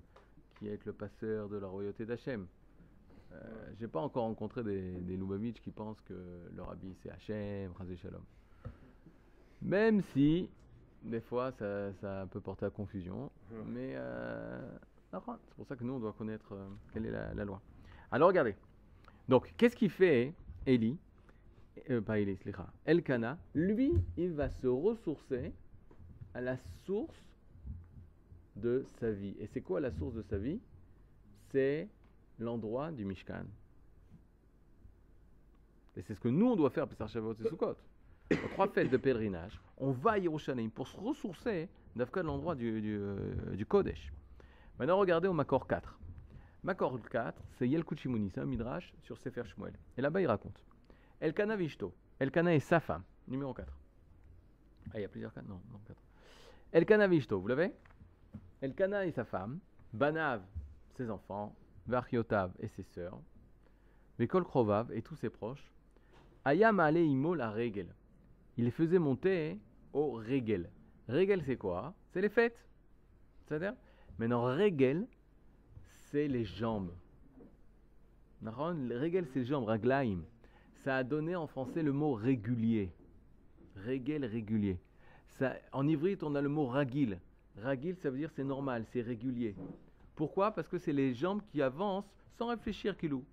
[0.58, 2.48] qui est le passeur de la royauté d'Hachem.
[3.34, 6.14] Euh, J'ai pas encore rencontré des, des Lubavitch qui pensent que
[6.56, 8.22] le rabbi c'est Hachem, Chazé Shalom.
[9.62, 10.50] Même si,
[11.04, 13.30] des fois, ça, ça peut porter à confusion.
[13.52, 13.58] Ouais.
[13.68, 14.62] Mais euh,
[15.12, 15.20] c'est
[15.56, 17.62] pour ça que nous, on doit connaître euh, quelle est la, la loi.
[18.12, 18.56] Alors, regardez.
[19.28, 20.34] Donc, qu'est-ce qu'il fait
[20.66, 20.98] Eli?
[21.90, 22.38] Euh, Pas Eli.
[22.86, 25.54] Elkana, lui, il va se ressourcer
[26.34, 27.24] à la source
[28.56, 29.36] de sa vie.
[29.40, 30.60] Et c'est quoi la source de sa vie?
[31.52, 31.88] C'est
[32.40, 33.46] l'endroit du Mishkan.
[35.98, 37.76] Et c'est ce que nous, on doit faire, Pessar Shavuot et Sukkot.
[38.32, 42.82] Aux trois fêtes de pèlerinage, on va à Yerushalayim pour se ressourcer de l'endroit du,
[42.82, 44.14] du, euh, du Kodesh.
[44.80, 46.00] Maintenant, regardez au Makor 4.
[46.64, 49.74] Makor 4, c'est Yelkut Shimoni, c'est un midrash sur Sefer Shmuel.
[49.98, 50.64] Et là-bas, il raconte
[51.20, 51.94] Elkana Vishto.
[52.20, 53.68] Elkana est sa femme, numéro 4.
[54.94, 56.00] Ah, il y a plusieurs cas Non, non, 4.
[56.74, 57.74] Elkana Vishto, vous l'avez?
[58.62, 59.60] Elkana et sa femme,
[59.92, 60.42] Banav,
[60.96, 61.54] ses enfants,
[61.86, 63.20] Varchiotav et ses sœurs,
[64.18, 65.70] Vekol Krovav et tous ses proches,
[66.46, 67.94] Ayam la Regel.
[68.58, 69.60] Il les faisait monter
[69.92, 70.70] au Regel.
[71.10, 71.94] Regel, c'est quoi?
[72.14, 72.58] C'est les fêtes.
[73.46, 73.74] C'est-à-dire
[74.18, 75.08] Maintenant, Regel,
[76.12, 76.94] c'est les jambes.
[78.46, 80.22] Regel, c'est les jambes, Raglaim.
[80.84, 82.92] Ça a donné en français le mot régulier.
[83.86, 84.80] Regel, régulier.
[85.72, 87.20] En ivrite, on a le mot ragil.
[87.62, 89.56] Ragil, ça veut dire c'est normal, c'est régulier.
[90.16, 90.52] Pourquoi?
[90.52, 92.06] Parce que c'est les jambes qui avancent
[92.38, 93.24] sans réfléchir, Kilou.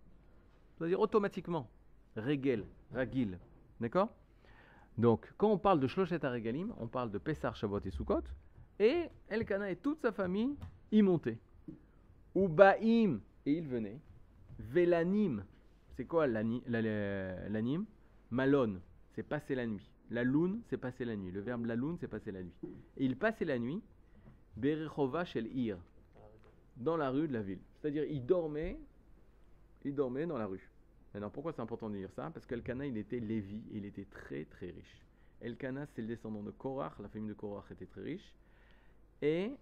[0.76, 1.68] C'est-à-dire automatiquement.
[2.16, 3.38] Regel, ragil.
[3.80, 4.08] D'accord?
[4.96, 8.22] Donc, quand on parle de Shloshet Regalim, on parle de Pessar, Shavuot et Sukkot.
[8.80, 10.56] Et Elkana et toute sa famille
[10.90, 11.38] y montaient.
[12.34, 14.00] Ubaim, et ils venaient.
[14.58, 15.44] Velanim,
[15.96, 17.84] c'est quoi l'ani- la- la- l'anim
[18.30, 18.80] Malone,
[19.14, 19.88] c'est passer la nuit.
[20.10, 21.30] La lune, c'est passer la nuit.
[21.30, 22.54] Le verbe la lune, c'est passer la nuit.
[22.96, 23.82] Et ils passaient la nuit,
[24.56, 25.78] Berechova shel Ir,
[26.76, 27.60] dans la rue de la ville.
[27.80, 28.78] C'est-à-dire, ils dormaient,
[29.84, 30.70] ils dormaient dans la rue.
[31.12, 32.30] Maintenant, pourquoi c'est important de dire ça?
[32.30, 35.04] Parce qu'Elkana, il était Lévi, et il était très très riche.
[35.40, 38.34] Elkana, c'est le descendant de Korach, la famille de Korach était très riche.
[39.22, 39.52] Et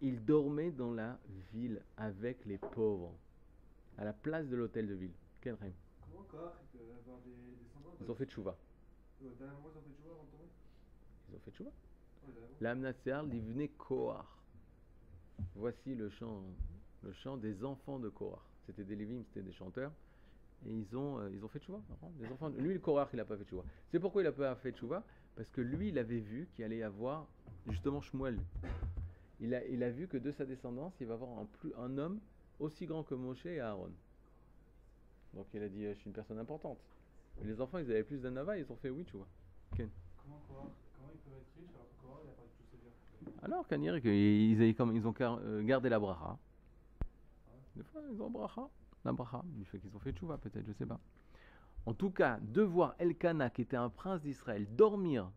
[0.00, 1.18] il dormait dans la
[1.52, 3.12] ville avec les pauvres,
[3.96, 5.14] à la place de l'hôtel de ville.
[5.40, 5.72] Quel rêve?
[8.00, 8.56] Ils ont fait tchouva.
[9.24, 9.70] Moment,
[11.32, 11.70] ils ont fait de tchouva.
[11.70, 12.56] Ouais, d'accord.
[12.60, 14.38] L'Amnatséar, il venait Kohar.
[15.54, 16.42] Voici le chant,
[17.02, 18.44] le chant des enfants de Kohar.
[18.66, 19.92] C'était des Lévim, c'était des chanteurs.
[20.66, 21.80] Et ils ont, euh, ils ont fait tchouva.
[22.18, 22.48] Des enfants.
[22.50, 23.64] Lui, le Kohar, il n'a pas fait tchouva.
[23.90, 25.02] C'est pourquoi il n'a pas fait tchouva?
[25.36, 27.26] Parce que lui, il avait vu qu'il allait y avoir
[27.68, 28.38] justement Shmuel.
[29.40, 31.98] Il a, il a vu que de sa descendance, il va avoir un, plus, un
[31.98, 32.20] homme
[32.60, 33.90] aussi grand que Moshe et Aaron.
[35.34, 36.78] Donc il a dit, euh, je suis une personne importante.
[37.40, 39.26] Mais les enfants, ils avaient plus d'anava, ils ont fait oui, tu vois.
[39.76, 42.64] Comment, Korah- comment ils peuvent être riches alors que Korah, il a pas du tout
[42.70, 43.94] ses biens Alors, Kanir,
[44.76, 46.38] comme ils ont euh, gardé la bracha.
[47.76, 48.68] Des fois, ils ont bracha.
[49.04, 51.00] La bracha, du fait qu'ils ont fait tchouva, peut-être, je sais pas.
[51.86, 55.30] En tout cas, de voir Elkana, qui était un prince d'Israël, dormir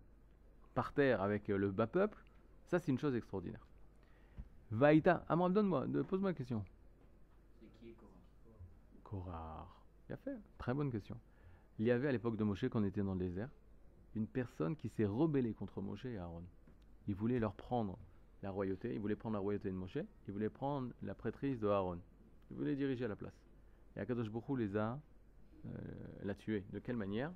[0.74, 2.24] par terre avec euh, le bas peuple,
[2.68, 3.66] ça, c'est une chose extraordinaire.
[4.72, 6.64] Vaïta, Amram, donne-moi, de- pose-moi une question.
[7.60, 8.12] C'est qui est Korah
[9.04, 9.82] Korar.
[10.08, 11.18] Bien fait, très bonne question.
[11.80, 13.50] Il y avait à l'époque de Moshe, quand on était dans le désert,
[14.16, 16.44] une personne qui s'est rebellée contre Moshe et Aaron.
[17.08, 17.98] Il voulait leur prendre
[18.44, 21.68] la royauté, il voulait prendre la royauté de Moshe, il voulait prendre la prêtrise de
[21.68, 22.00] Aaron.
[22.52, 23.34] Il voulait diriger à la place.
[23.96, 25.00] Et Akadosh Baruch Hu les a,
[25.66, 25.70] euh,
[26.24, 26.63] l'a tué.
[26.72, 27.32] De quelle manière?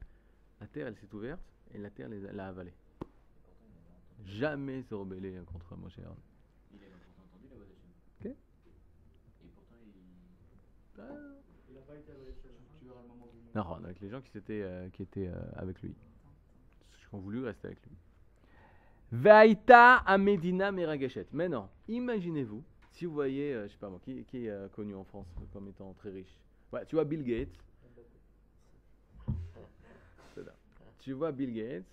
[0.59, 1.41] La terre, elle s'est ouverte
[1.73, 2.69] et la terre les a- l'a avalé.
[2.71, 4.39] Et pourtant, il avait entendu.
[4.39, 6.15] Jamais se rebeller contre Moshe et Aaron.
[6.73, 7.89] Il avait pourtant entendu la voix d'Hachem.
[8.19, 8.25] Ok.
[9.45, 9.91] Et pourtant, il.
[10.99, 11.03] Ah.
[11.69, 12.49] Il n'a pas été chez
[12.79, 13.40] Tu verras le moment venu.
[13.55, 15.93] Non, avec les gens qui, étaient, euh, qui étaient euh, avec lui.
[16.97, 17.95] Qui ont voulu rester avec lui.
[19.11, 21.27] Vaïta à Medina Merageshet.
[21.33, 24.95] Maintenant, imaginez-vous, si vous voyez, euh, je sais pas moi, qui, qui est euh, connu
[24.95, 26.39] en France comme étant très riche
[26.71, 27.57] Ouais, Tu vois Bill Gates.
[30.99, 31.83] Tu vois Bill Gates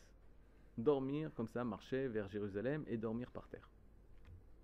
[0.77, 3.69] dormir comme ça, marcher vers Jérusalem et dormir par terre.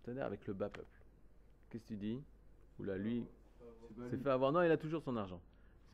[0.03, 0.87] C'est-à-dire avec le bas peuple.
[1.71, 2.23] Qu'est-ce que tu dis?
[2.79, 3.27] Oula, lui,
[4.11, 4.53] c'est fait avoir.
[4.53, 5.41] Non, il a toujours son argent.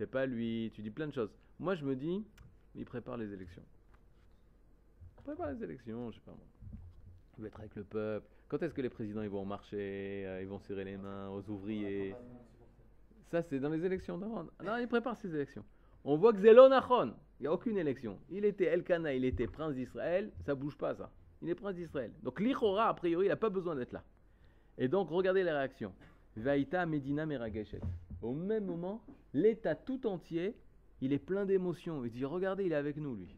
[0.00, 0.72] C'est pas lui.
[0.74, 1.28] Tu dis plein de choses.
[1.58, 2.24] Moi, je me dis,
[2.74, 3.62] il prépare les élections.
[5.18, 6.46] Il prépare les élections, je sais pas moi.
[7.36, 8.26] Il va être avec le peuple.
[8.48, 11.46] Quand est-ce que les présidents ils vont marcher, euh, ils vont serrer les mains aux
[11.50, 12.14] ouvriers?
[13.30, 14.16] Ça, c'est dans les élections.
[14.16, 15.66] Non, il prépare ses élections.
[16.04, 18.18] On voit que Zelon Achon, il n'y a aucune élection.
[18.30, 21.10] Il était Elkana, il était prince d'Israël, ça bouge pas ça.
[21.42, 22.10] Il est prince d'Israël.
[22.22, 24.02] Donc l'Ichora, a priori, il n'a pas besoin d'être là.
[24.78, 25.92] Et donc, regardez les réactions.
[26.36, 27.82] Vaïta Medina Merageshet.
[28.22, 29.02] Au même moment,
[29.32, 30.54] l'État tout entier,
[31.00, 32.04] il est plein d'émotions.
[32.04, 33.34] Il dit, regardez, il est avec nous, lui.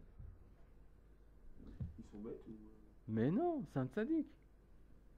[1.98, 2.52] Ils sont bêtes ou.
[3.08, 4.26] Mais non, c'est un tzaddik.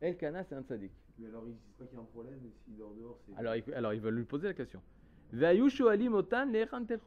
[0.00, 0.92] Elkana, c'est un tzaddik.
[1.18, 3.37] Mais alors ils disent pas qu'il y a un problème et s'il dort dehors, c'est.
[3.38, 4.83] Alors, ils- alors, ils veulent lui poser la question.
[5.33, 5.48] Mais-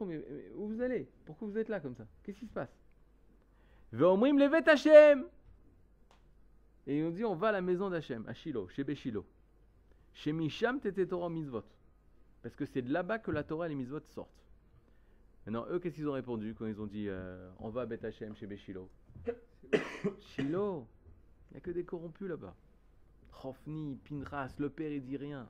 [0.06, 1.06] mais Où vous allez?
[1.26, 2.06] Pourquoi vous êtes là comme ça?
[2.22, 2.74] Qu'est-ce qui se passe?
[3.92, 5.24] Ve'omrim levet Hashem.
[6.86, 9.24] Et ils ont dit on va à la maison d'Hachem, à Shiloh, chez Béchilo.
[10.14, 11.64] Chez Misham tete Torah mitzvot.
[12.42, 14.30] Parce que c'est de là-bas que la Torah et les mitzvot sortent.
[15.46, 18.04] Maintenant, eux, qu'est-ce qu'ils ont répondu quand ils ont dit euh, on va à Beth
[18.04, 18.90] Hashem chez Béchilo
[20.20, 20.86] Shiloh
[21.50, 22.54] Il n'y a que des corrompus là-bas.
[23.32, 25.48] Chofni, Pinras, le père il dit rien.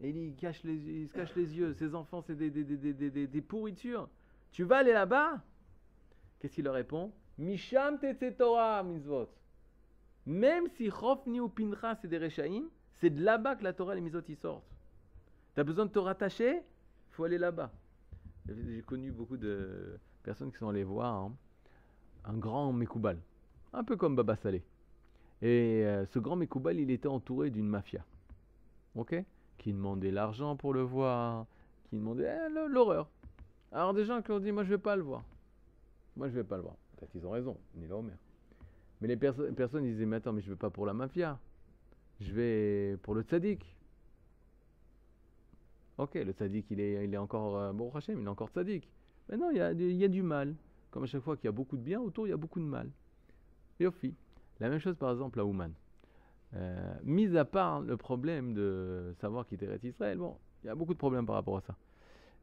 [0.00, 4.08] Eli il, cache les, il se cache les yeux, ses enfants c'est des, pourritures.
[4.52, 5.42] Tu vas aller là-bas?
[6.38, 7.12] Qu'est-ce qu'il leur répond?
[7.38, 7.98] Misham
[8.38, 9.28] Torah mitzvot.
[10.26, 12.68] Même si Chofni ou Pinras c'est des Rechaïm,
[13.00, 14.73] c'est de là-bas que la Torah et les mitzvot sortent.
[15.54, 16.56] Tu as besoin de te rattacher?
[16.58, 17.70] Il faut aller là-bas.
[18.48, 21.32] J'ai connu beaucoup de personnes qui sont allées voir hein,
[22.24, 23.18] un grand Mekoubal,
[23.72, 24.62] un peu comme Baba Saleh.
[25.42, 28.04] Et euh, ce grand Mekoubal, il était entouré d'une mafia.
[28.94, 29.14] Ok?
[29.58, 31.46] Qui demandait l'argent pour le voir,
[31.88, 33.08] qui demandait eh, l'horreur.
[33.72, 35.24] Alors des gens qui ont dit Moi, je vais pas le voir.
[36.16, 36.76] Moi, je vais pas le voir.
[36.96, 38.12] Peut-être ils ont raison, ni la Homer.
[39.00, 41.38] Mais les perso- personnes disaient Mais attends, mais je vais pas pour la mafia.
[42.20, 43.64] Je vais pour le tzaddik.
[45.98, 47.56] Ok, le tzaddik, il est, il est encore.
[47.56, 48.88] Euh, bon, Hachem, il est encore tzaddik.
[49.28, 50.54] Mais non, il y a, il y a du mal.
[50.90, 52.60] Comme à chaque fois qu'il y a beaucoup de bien, autour, il y a beaucoup
[52.60, 52.90] de mal.
[53.80, 54.14] Et au fi.
[54.60, 55.72] La même chose, par exemple, à Ouman.
[56.54, 60.74] Euh, mis à part le problème de savoir qui était Israël, bon, il y a
[60.74, 61.76] beaucoup de problèmes par rapport à ça.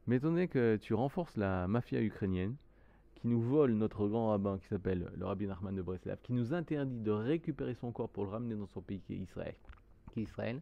[0.06, 2.56] Mais étant donné que tu renforces la mafia ukrainienne,
[3.14, 6.52] qui nous vole notre grand rabbin qui s'appelle le rabbi Nachman de Breslav, qui nous
[6.52, 9.18] interdit de récupérer son corps pour le ramener dans son pays qui est
[10.16, 10.60] Israël.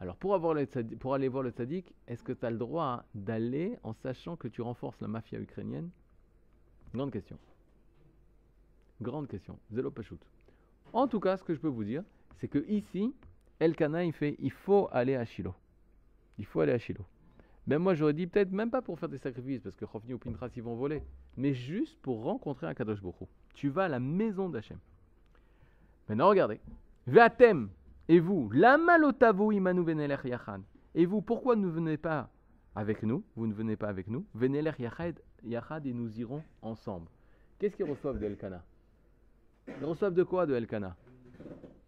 [0.00, 4.36] Alors pour, aller voir le tzaddik, est-ce que tu as le droit d'aller en sachant
[4.36, 5.90] que tu renforces la mafia ukrainienne?
[6.94, 7.38] Grande question.
[9.00, 9.58] Grande question.
[9.72, 10.20] Zélo Pachout.
[10.92, 12.02] En tout cas, ce que je peux vous dire,
[12.36, 13.12] c'est que ici,
[13.58, 15.54] Elkana, il fait il faut aller à Shiloh.
[16.38, 17.04] Il faut aller à Shiloh.
[17.66, 20.18] Ben moi, j'aurais dit peut-être même pas pour faire des sacrifices, parce que Chofni ou
[20.18, 21.02] Pintras, ils vont voler,
[21.36, 23.26] mais juste pour rencontrer un Kadosh Hu.
[23.54, 24.78] Tu vas à la maison d'Hachem.
[26.08, 26.60] Maintenant, regardez.
[27.06, 27.68] Ve'atem,
[28.08, 30.62] et vous, lama lotavu imanu venelech yachad.
[30.94, 32.30] Et vous, pourquoi ne venez pas
[32.74, 34.24] avec nous Vous ne venez pas avec nous.
[34.34, 37.08] Venelech yachad, et nous irons ensemble.
[37.58, 38.64] Qu'est-ce qu'ils reçoivent de Elkana
[39.66, 40.96] Ils reçoivent de quoi de Elkana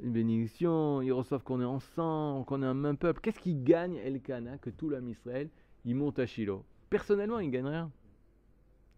[0.00, 3.20] Une bénédiction, ils reçoivent qu'on est ensemble, qu'on est un même peuple.
[3.20, 5.48] Qu'est-ce qui gagne Elkana que tout l'homme Israël,
[5.84, 6.64] il monte à Shiloh?
[6.90, 7.90] Personnellement, il gagne rien.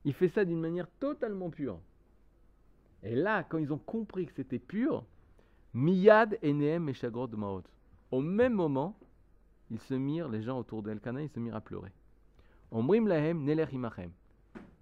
[0.05, 1.79] Il fait ça d'une manière totalement pure.
[3.05, 5.05] Et là, quand ils ont compris que c'était pur,
[5.75, 7.63] Miyad, Enehem et Chagrot de Maot.
[8.11, 8.99] Au même moment,
[9.71, 11.93] ils se mirent, les gens autour d'Elkana, ils se mirent à pleurer.
[12.71, 14.11] Omrim lahem nelech imachem.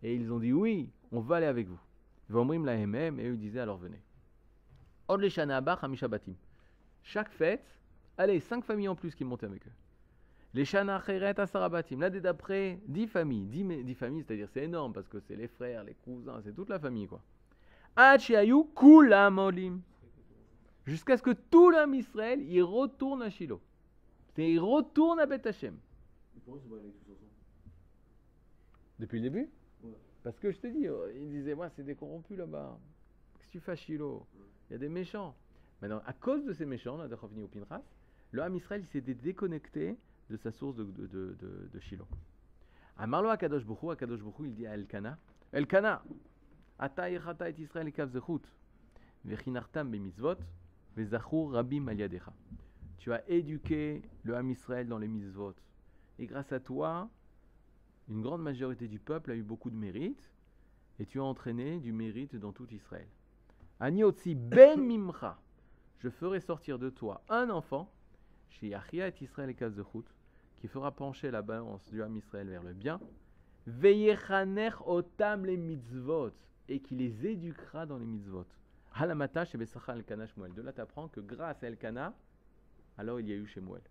[0.03, 1.79] Et ils ont dit oui, on va aller avec vous.
[2.29, 4.01] Vomrim lahem hem, et eux disaient alors venez.
[5.09, 5.21] Od.
[7.03, 7.67] Chaque fête,
[8.17, 9.73] allez, cinq familles en plus qui montaient avec eux.
[10.55, 12.01] Les shana acheret asara batim.
[12.01, 13.47] L'année d'après, dix familles.
[13.47, 16.79] Dix, familles, c'est-à-dire c'est énorme parce que c'est les frères, les cousins, c'est toute la
[16.79, 17.21] famille quoi.
[17.97, 19.81] Ad shehayu kulam olim.
[20.87, 23.61] Jusqu'à ce que tout l'homme Israël, il retourne à Shiloh.
[24.35, 25.79] C'est il retourne à Beth ensemble
[28.99, 29.49] Depuis le début?
[29.83, 29.97] Ouais.
[30.23, 32.79] Parce que je te dis, euh, il disait, moi, c'est des corrompus là-bas.
[33.39, 34.27] Qu'est-ce que tu fais à Shiloh?
[34.69, 35.35] Il y a des méchants.
[35.81, 37.83] Maintenant, à cause de ces méchants, là, de Ravni ou Pinras,
[38.33, 39.97] le Ham Israël s'est dé- déconnecté
[40.29, 42.07] de sa source de, de, de, de, de Shiloh.
[42.99, 45.19] À Marlo Akadosh Bokhu, Akadosh Bokhu, il dit à Elkana
[45.53, 46.03] Elkana,
[46.79, 48.43] Ata irata et Israël ekav zechut,
[49.25, 50.37] vechinartam bemitzvot,
[52.99, 55.55] Tu as éduqué le Ham Israël dans les mitzvot.
[56.19, 57.09] Et grâce à toi,
[58.09, 60.31] une grande majorité du peuple a eu beaucoup de mérite,
[60.99, 63.09] et tu as entraîné du mérite dans tout Israël.
[63.79, 64.81] Aniotsi ben
[65.99, 67.91] je ferai sortir de toi un enfant,
[68.51, 70.05] chez Achia et Israël et Kazechut,
[70.61, 73.01] qui fera pencher la balance du Ham Israël vers le bien,
[73.67, 76.33] veyechaner otam les mitzvot,
[76.69, 78.47] et qui les éduquera dans les mitzvot.
[79.01, 80.53] Halamata chez Elkana Shmuel.
[80.53, 82.13] De là, tu apprends que grâce à Elkana,
[82.99, 83.83] alors il y a eu chez Moël.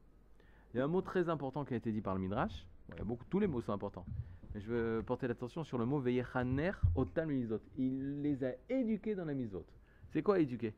[0.72, 2.68] Il y a un mot très important qui a été dit par le Midrash.
[3.04, 4.06] Beaucoup, tous les mots sont importants.
[4.54, 7.32] Mais je veux porter l'attention sur le mot Veyechaner otam.
[7.32, 9.66] Il les a éduqués dans la mitzvot.
[10.10, 10.76] C'est quoi éduquer?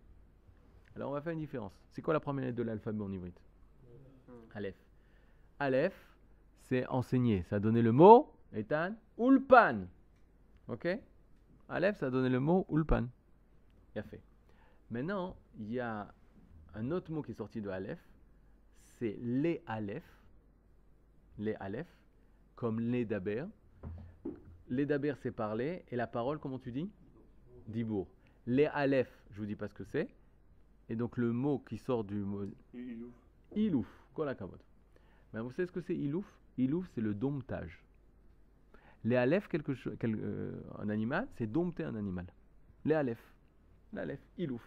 [0.95, 1.73] Alors on va faire une différence.
[1.89, 3.37] C'est quoi la première lettre de l'alphabet en hybride
[4.53, 4.75] Aleph.
[5.59, 6.15] Aleph,
[6.59, 7.43] c'est enseigner.
[7.43, 9.87] Ça a donné le mot, Ethan, Ulpan.
[10.67, 10.87] Ok?
[11.69, 13.07] Aleph, ça a donné le mot Ulpan.
[13.93, 14.21] Bien fait.
[14.89, 16.13] Maintenant, il y a
[16.75, 17.99] un autre mot qui est sorti de Aleph.
[18.99, 20.03] C'est les Aleph.
[21.37, 21.87] Les Aleph,
[22.55, 23.45] comme les Daber.
[24.69, 25.83] Les Daber, c'est parler.
[25.91, 26.89] Et la parole, comment tu dis?
[27.67, 28.07] Dibour.
[28.47, 30.09] Les Aleph, je vous dis pas ce que c'est.
[30.89, 32.79] Et donc le mot qui sort du mot Il,
[33.55, 33.63] il.
[33.63, 34.59] Ilouf, hakavod.
[35.33, 36.25] Mais vous savez ce que c'est Ilouf?
[36.57, 37.81] Ilouf, c'est le domptage.
[39.03, 42.25] Les Aleph, quelque chose, quel- euh, un animal, c'est dompter un animal.
[42.85, 43.21] Les Aleph.
[43.93, 44.61] L'Aleph, Ilouf.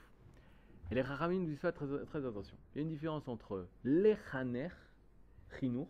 [0.90, 2.56] Et les Rachamim nous disent ça très, très attention.
[2.74, 4.68] Il y a une différence entre les Chaner,
[5.58, 5.88] Chinour,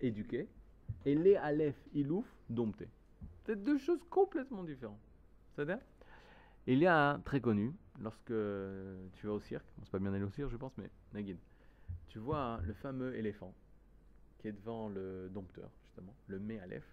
[0.00, 0.48] éduquer,
[1.04, 2.88] et les Aleph, Ilouf, dompter.
[3.44, 5.00] C'est deux choses complètement différentes.
[5.54, 5.78] C'est-à-dire
[6.66, 8.32] Il y a un très connu, lorsque
[9.14, 11.38] tu vas au cirque, bon, c'est pas bien d'aller au cirque, je pense, mais Nagid,
[12.08, 13.54] tu vois hein, le fameux éléphant
[14.38, 16.84] qui est devant le dompteur, justement, le Aleph,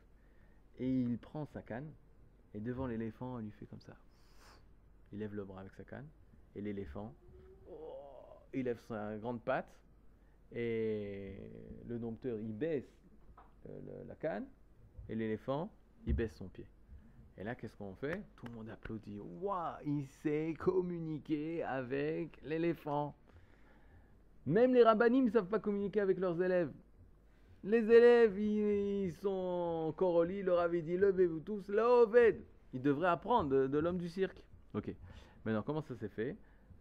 [0.79, 1.89] et il prend sa canne,
[2.53, 3.95] et devant l'éléphant, il lui fait comme ça.
[5.13, 6.07] Il lève le bras avec sa canne,
[6.55, 7.13] et l'éléphant,
[8.53, 9.79] il lève sa grande patte,
[10.53, 11.35] et
[11.87, 12.89] le dompteur, il baisse
[13.69, 14.45] euh, la canne,
[15.09, 15.71] et l'éléphant,
[16.05, 16.65] il baisse son pied.
[17.37, 18.23] Et là, qu'est-ce qu'on fait?
[18.35, 19.19] Tout le monde applaudit.
[19.19, 23.15] Waouh, il sait communiquer avec l'éléphant.
[24.47, 26.71] Même les rabbinim ne savent pas communiquer avec leurs élèves.
[27.63, 29.93] Les élèves, ils, ils sont
[30.25, 32.05] lit, leur avait dit levez-vous tous, là.
[32.73, 34.41] Ils devraient apprendre de l'homme du cirque.
[34.73, 34.93] Ok.
[35.45, 36.35] Maintenant, comment ça s'est fait?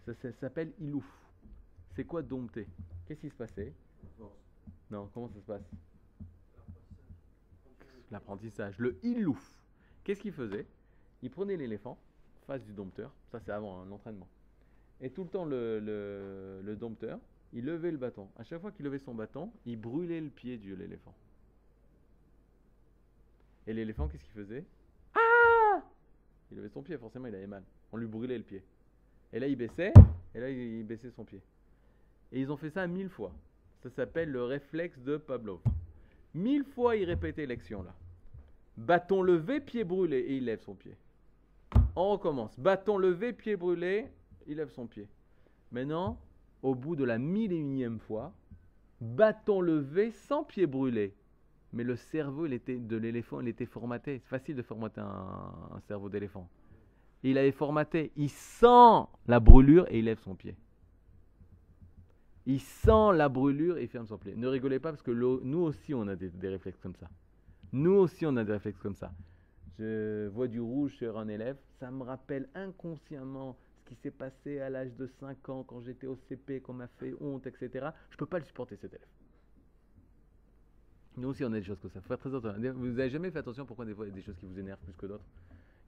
[0.04, 1.06] Ça, ça s'appelle ilouf.
[1.94, 2.66] C'est quoi dompter
[3.06, 3.72] Qu'est-ce qui se passait?
[4.18, 4.32] Force.
[4.90, 5.62] Non, comment ça se passe?
[8.10, 8.78] L'apprentissage.
[8.78, 9.62] Le ilouf.
[10.04, 10.66] Qu'est-ce qu'il faisait?
[11.22, 11.98] Il prenait l'éléphant,
[12.46, 14.28] face du dompteur, ça c'est avant hein, l'entraînement.
[15.00, 17.18] Et tout le temps, le, le- le dompteur,
[17.52, 18.28] il levait le bâton.
[18.36, 21.14] À chaque fois qu'il levait son bâton, il brûlait le pied de l'éléphant.
[23.66, 24.64] Et l'éléphant, qu'est-ce qu'il faisait?
[26.50, 27.62] Il levait son pied, forcément, il avait mal.
[27.92, 28.62] On lui brûlait le pied.
[29.32, 29.92] Et là, il baissait,
[30.34, 31.40] et là, il baissait son pied.
[32.32, 33.32] Et ils ont fait ça mille fois.
[33.82, 35.60] Ça s'appelle le réflexe de Pavlov.
[36.34, 37.94] Mille fois, il répétait l'action-là.
[38.76, 40.96] Bâton levé, pied brûlé, et il lève son pied.
[41.94, 42.58] On recommence.
[42.58, 44.06] Bâton levé, pied brûlé,
[44.46, 45.08] il lève son pied.
[45.72, 46.18] Maintenant,
[46.62, 48.32] au bout de la mille et unième fois,
[49.00, 51.14] bâton levé sans pied brûlé.
[51.76, 54.18] Mais le cerveau il était, de l'éléphant, il était formaté.
[54.20, 56.48] C'est facile de formater un, cerveau d'éléphant.
[57.22, 58.12] Il avait formaté.
[58.16, 60.56] Il sent la brûlure et il lève son pied.
[62.46, 64.34] Il sent la brûlure et il ferme son pied.
[64.36, 67.10] Ne rigolez pas parce que nous aussi on a des, des réflexes comme ça.
[67.72, 69.12] Nous aussi on a des réflexes comme ça.
[69.78, 74.60] Je vois du rouge sur un élève, ça me rappelle inconsciemment ce qui s'est passé
[74.60, 77.88] à l'âge de 5 ans quand j'étais au CP, qu'on m'a fait honte, etc.
[78.08, 79.06] Je peux pas le supporter cet élève.
[81.16, 82.00] Nous aussi on a des choses comme ça.
[82.00, 82.72] Faut faire très attention.
[82.74, 84.58] Vous avez jamais fait attention pourquoi des fois il y a des choses qui vous
[84.58, 85.24] énervent plus que d'autres?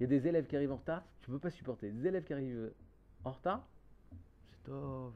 [0.00, 1.90] Il y a des élèves qui arrivent en retard, tu peux pas supporter.
[1.90, 2.72] Des élèves qui arrivent
[3.24, 3.66] en retard,
[4.50, 5.12] c'est top,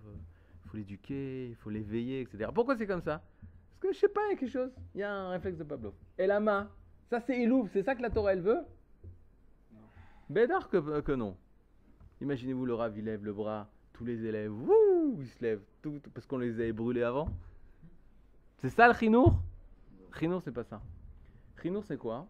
[0.64, 2.50] il faut l'éduquer, il faut l'éveiller, etc.
[2.52, 3.22] Pourquoi c'est comme ça?
[3.70, 4.70] Parce que je sais pas, il y a quelque chose.
[4.94, 5.94] Il y a un réflexe de Pablo.
[6.18, 6.68] Et la main,
[7.08, 8.60] ça c'est Ilouf, c'est ça que la Torah elle veut?
[10.28, 11.36] Bédard que, que non.
[12.20, 15.98] Imaginez-vous le Rav, il lève le bras, tous les élèves, wouh, ils se lèvent, tout,
[16.02, 17.28] tout- parce qu'on les avait brûlés avant.
[18.58, 19.40] C'est ça le chinour?
[20.18, 20.80] Chinour, c'est pas ça.
[21.60, 22.26] Chinour, c'est quoi?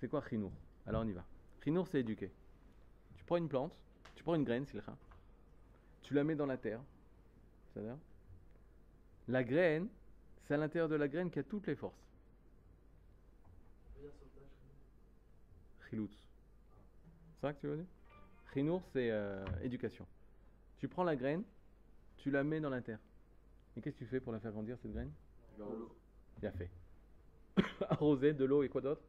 [0.00, 0.52] C'est quoi chinour?
[0.86, 1.24] Alors on y va.
[1.62, 2.30] Chinour, c'est éduquer.
[3.16, 3.78] Tu prends une plante,
[4.14, 4.96] tu prends une graine, c'est le chat.
[6.02, 6.80] Tu la mets dans la terre.
[7.72, 7.96] C'est-à-dire
[9.28, 9.88] La graine,
[10.42, 11.94] c'est à l'intérieur de la graine qu'il y a toutes les forces.
[15.88, 16.28] Chiloutz.
[17.34, 17.86] C'est ça que tu veux dire?
[18.52, 20.06] Chinour, c'est euh, éducation.
[20.78, 21.44] Tu prends la graine,
[22.18, 22.98] tu la mets dans la terre.
[23.76, 25.12] Et qu'est-ce que tu fais pour la faire grandir, cette graine?
[25.58, 25.96] L'eau.
[26.40, 26.70] Bien fait.
[27.90, 29.02] Arroser, de l'eau et quoi d'autre?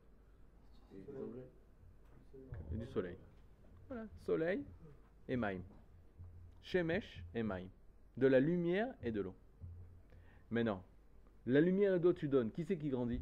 [2.71, 3.17] Et du soleil.
[3.87, 4.63] Voilà, soleil
[5.27, 5.61] et maïm.
[6.61, 7.69] Shemesh et maïm.
[8.17, 9.35] De la lumière et de l'eau.
[10.51, 10.83] Maintenant,
[11.45, 12.51] la lumière et l'eau tu donnes.
[12.51, 13.21] Qui c'est qui grandit?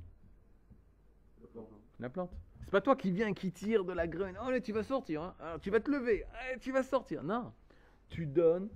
[1.53, 1.67] Plan.
[1.99, 2.31] La plante.
[2.63, 4.37] C'est pas toi qui viens qui tire de la graine.
[4.45, 5.21] Oh là, tu vas sortir.
[5.23, 5.35] hein.
[5.39, 6.23] Alors, tu vas te lever.
[6.33, 7.23] Allez, tu vas sortir.
[7.23, 7.51] Non.
[8.09, 8.69] Tu donnes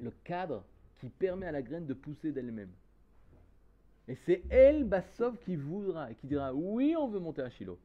[0.00, 0.64] le cadre
[0.96, 2.72] qui permet à la graine de pousser d'elle-même.
[4.08, 7.78] Et c'est elle, Bassov, qui voudra qui dira oui, on veut monter à Shiloh.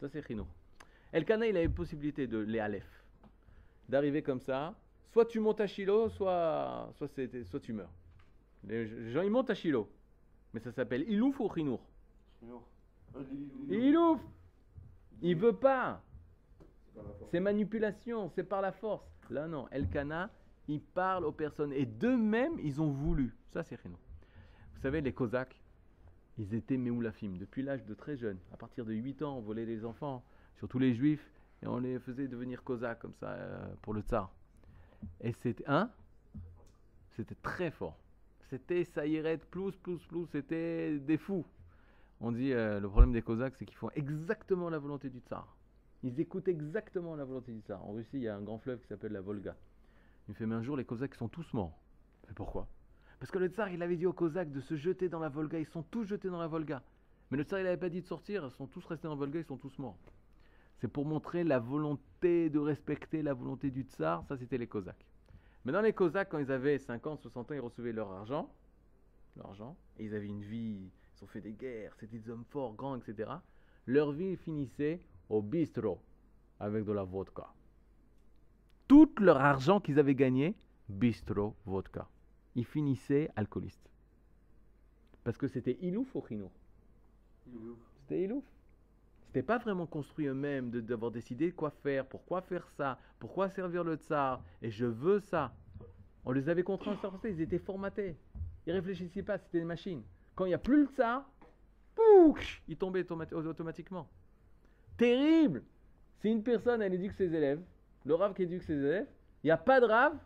[0.00, 0.46] Ça, c'est Chino.
[1.12, 2.86] Elkana, il a une possibilité de les Aleph.
[3.88, 4.74] D'arriver comme ça.
[5.12, 7.92] Soit tu montes à Shiloh, soit, soit, c'est- soit tu meurs.
[8.64, 9.88] Les gens, ils montent à Shiloh.
[10.52, 11.80] Mais ça s'appelle Ilouf ou Chinour
[12.40, 12.62] Chinour.
[13.68, 13.86] Lili.
[13.88, 14.18] il
[15.22, 16.02] Il veut pas
[17.30, 19.06] C'est manipulation, c'est par la force.
[19.30, 20.30] Là non, Elkana,
[20.68, 23.34] il parle aux personnes et d'eux-mêmes, ils ont voulu.
[23.52, 23.96] Ça c'est Rino.
[24.74, 25.58] Vous savez, les Cosaques,
[26.38, 28.38] ils étaient méoulafim depuis l'âge de très jeune.
[28.52, 30.24] À partir de 8 ans, on volait les enfants,
[30.58, 31.30] surtout les juifs,
[31.62, 34.30] et on les faisait devenir Cosaques comme ça euh, pour le tsar.
[35.20, 35.90] Et c'était hein
[37.16, 37.98] C'était très fort.
[38.50, 41.44] C'était Saïret, plus, plus, plus, c'était des fous.
[42.20, 45.56] On dit euh, le problème des Cosaques, c'est qu'ils font exactement la volonté du tsar.
[46.02, 47.84] Ils écoutent exactement la volonté du tsar.
[47.84, 49.56] En Russie, il y a un grand fleuve qui s'appelle la Volga.
[50.28, 51.78] Il me fait, mais un jour, les Cosaques sont tous morts.
[52.22, 52.68] Je fais, pourquoi?
[53.18, 55.58] Parce que le tsar, il avait dit aux Cosaques de se jeter dans la Volga.
[55.58, 56.82] Ils sont tous jetés dans la Volga.
[57.30, 58.44] Mais le tsar, il n'avait pas dit de sortir.
[58.44, 59.98] Ils sont tous restés dans la Volga, ils sont tous morts.
[60.78, 64.24] C'est pour montrer la volonté de respecter la volonté du tsar.
[64.26, 65.06] Ça, c'était les Cosaques.
[65.64, 68.52] Mais dans les Cosaques, quand ils avaient 50, 60 ans, ils recevaient leur argent.
[69.36, 69.76] Leur argent.
[69.98, 70.90] Et ils avaient une vie.
[71.16, 71.94] Ils ont fait des guerres.
[71.98, 73.30] C'était des hommes forts, grands, etc.
[73.86, 75.00] Leur vie finissait
[75.30, 76.00] au bistrot
[76.60, 77.46] avec de la vodka.
[78.86, 80.54] Tout leur argent qu'ils avaient gagné,
[80.88, 82.06] bistrot, vodka.
[82.56, 83.88] Ils finissaient alcoolistes.
[85.22, 86.50] Parce que c'était ilouf au chinour.
[88.00, 88.44] C'était ilouf.
[89.26, 93.84] C'était pas vraiment construit eux-mêmes de- d'avoir décidé quoi faire, pourquoi faire ça, pourquoi servir
[93.84, 95.54] le tsar, et je veux ça.
[96.24, 98.16] On les avait contraints à ils étaient formatés.
[98.66, 100.02] Ils réfléchissaient pas, c'était des machines.
[100.34, 101.28] Quand il n'y a plus le tsar,
[101.94, 104.08] pouf, ils tombaient automati- automatiquement.
[104.96, 105.62] Terrible
[106.20, 107.62] Si une personne, elle éduque ses élèves,
[108.04, 109.06] le rave qui éduque ses élèves,
[109.42, 110.16] il n'y a pas de rave,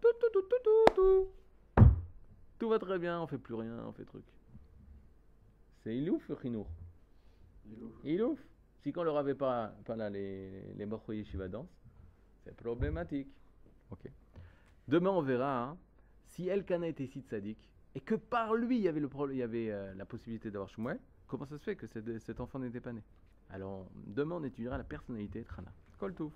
[0.00, 1.26] tout, tout, tout, tout, tout, tout.
[2.64, 4.24] Tout va très bien, on fait plus rien, on fait truc.
[5.82, 6.66] C'est ilouf le chinour.
[8.04, 8.38] Ilouf.
[8.78, 11.68] Si quand le rave n'est pas, pas là, les, les yeshiva dansent,
[12.42, 13.28] c'est problématique.
[13.90, 14.10] Ok.
[14.88, 15.78] Demain, on verra hein,
[16.24, 19.40] si Elkana était si tzaddik et que par lui, il y avait, le problème, il
[19.40, 22.60] y avait euh, la possibilité d'avoir Shmuel, comment ça se fait que cet, cet enfant
[22.60, 23.02] n'était pas né?
[23.50, 25.70] Alors, demain, on étudiera la personnalité de Hana.
[25.98, 26.32] Kol touf.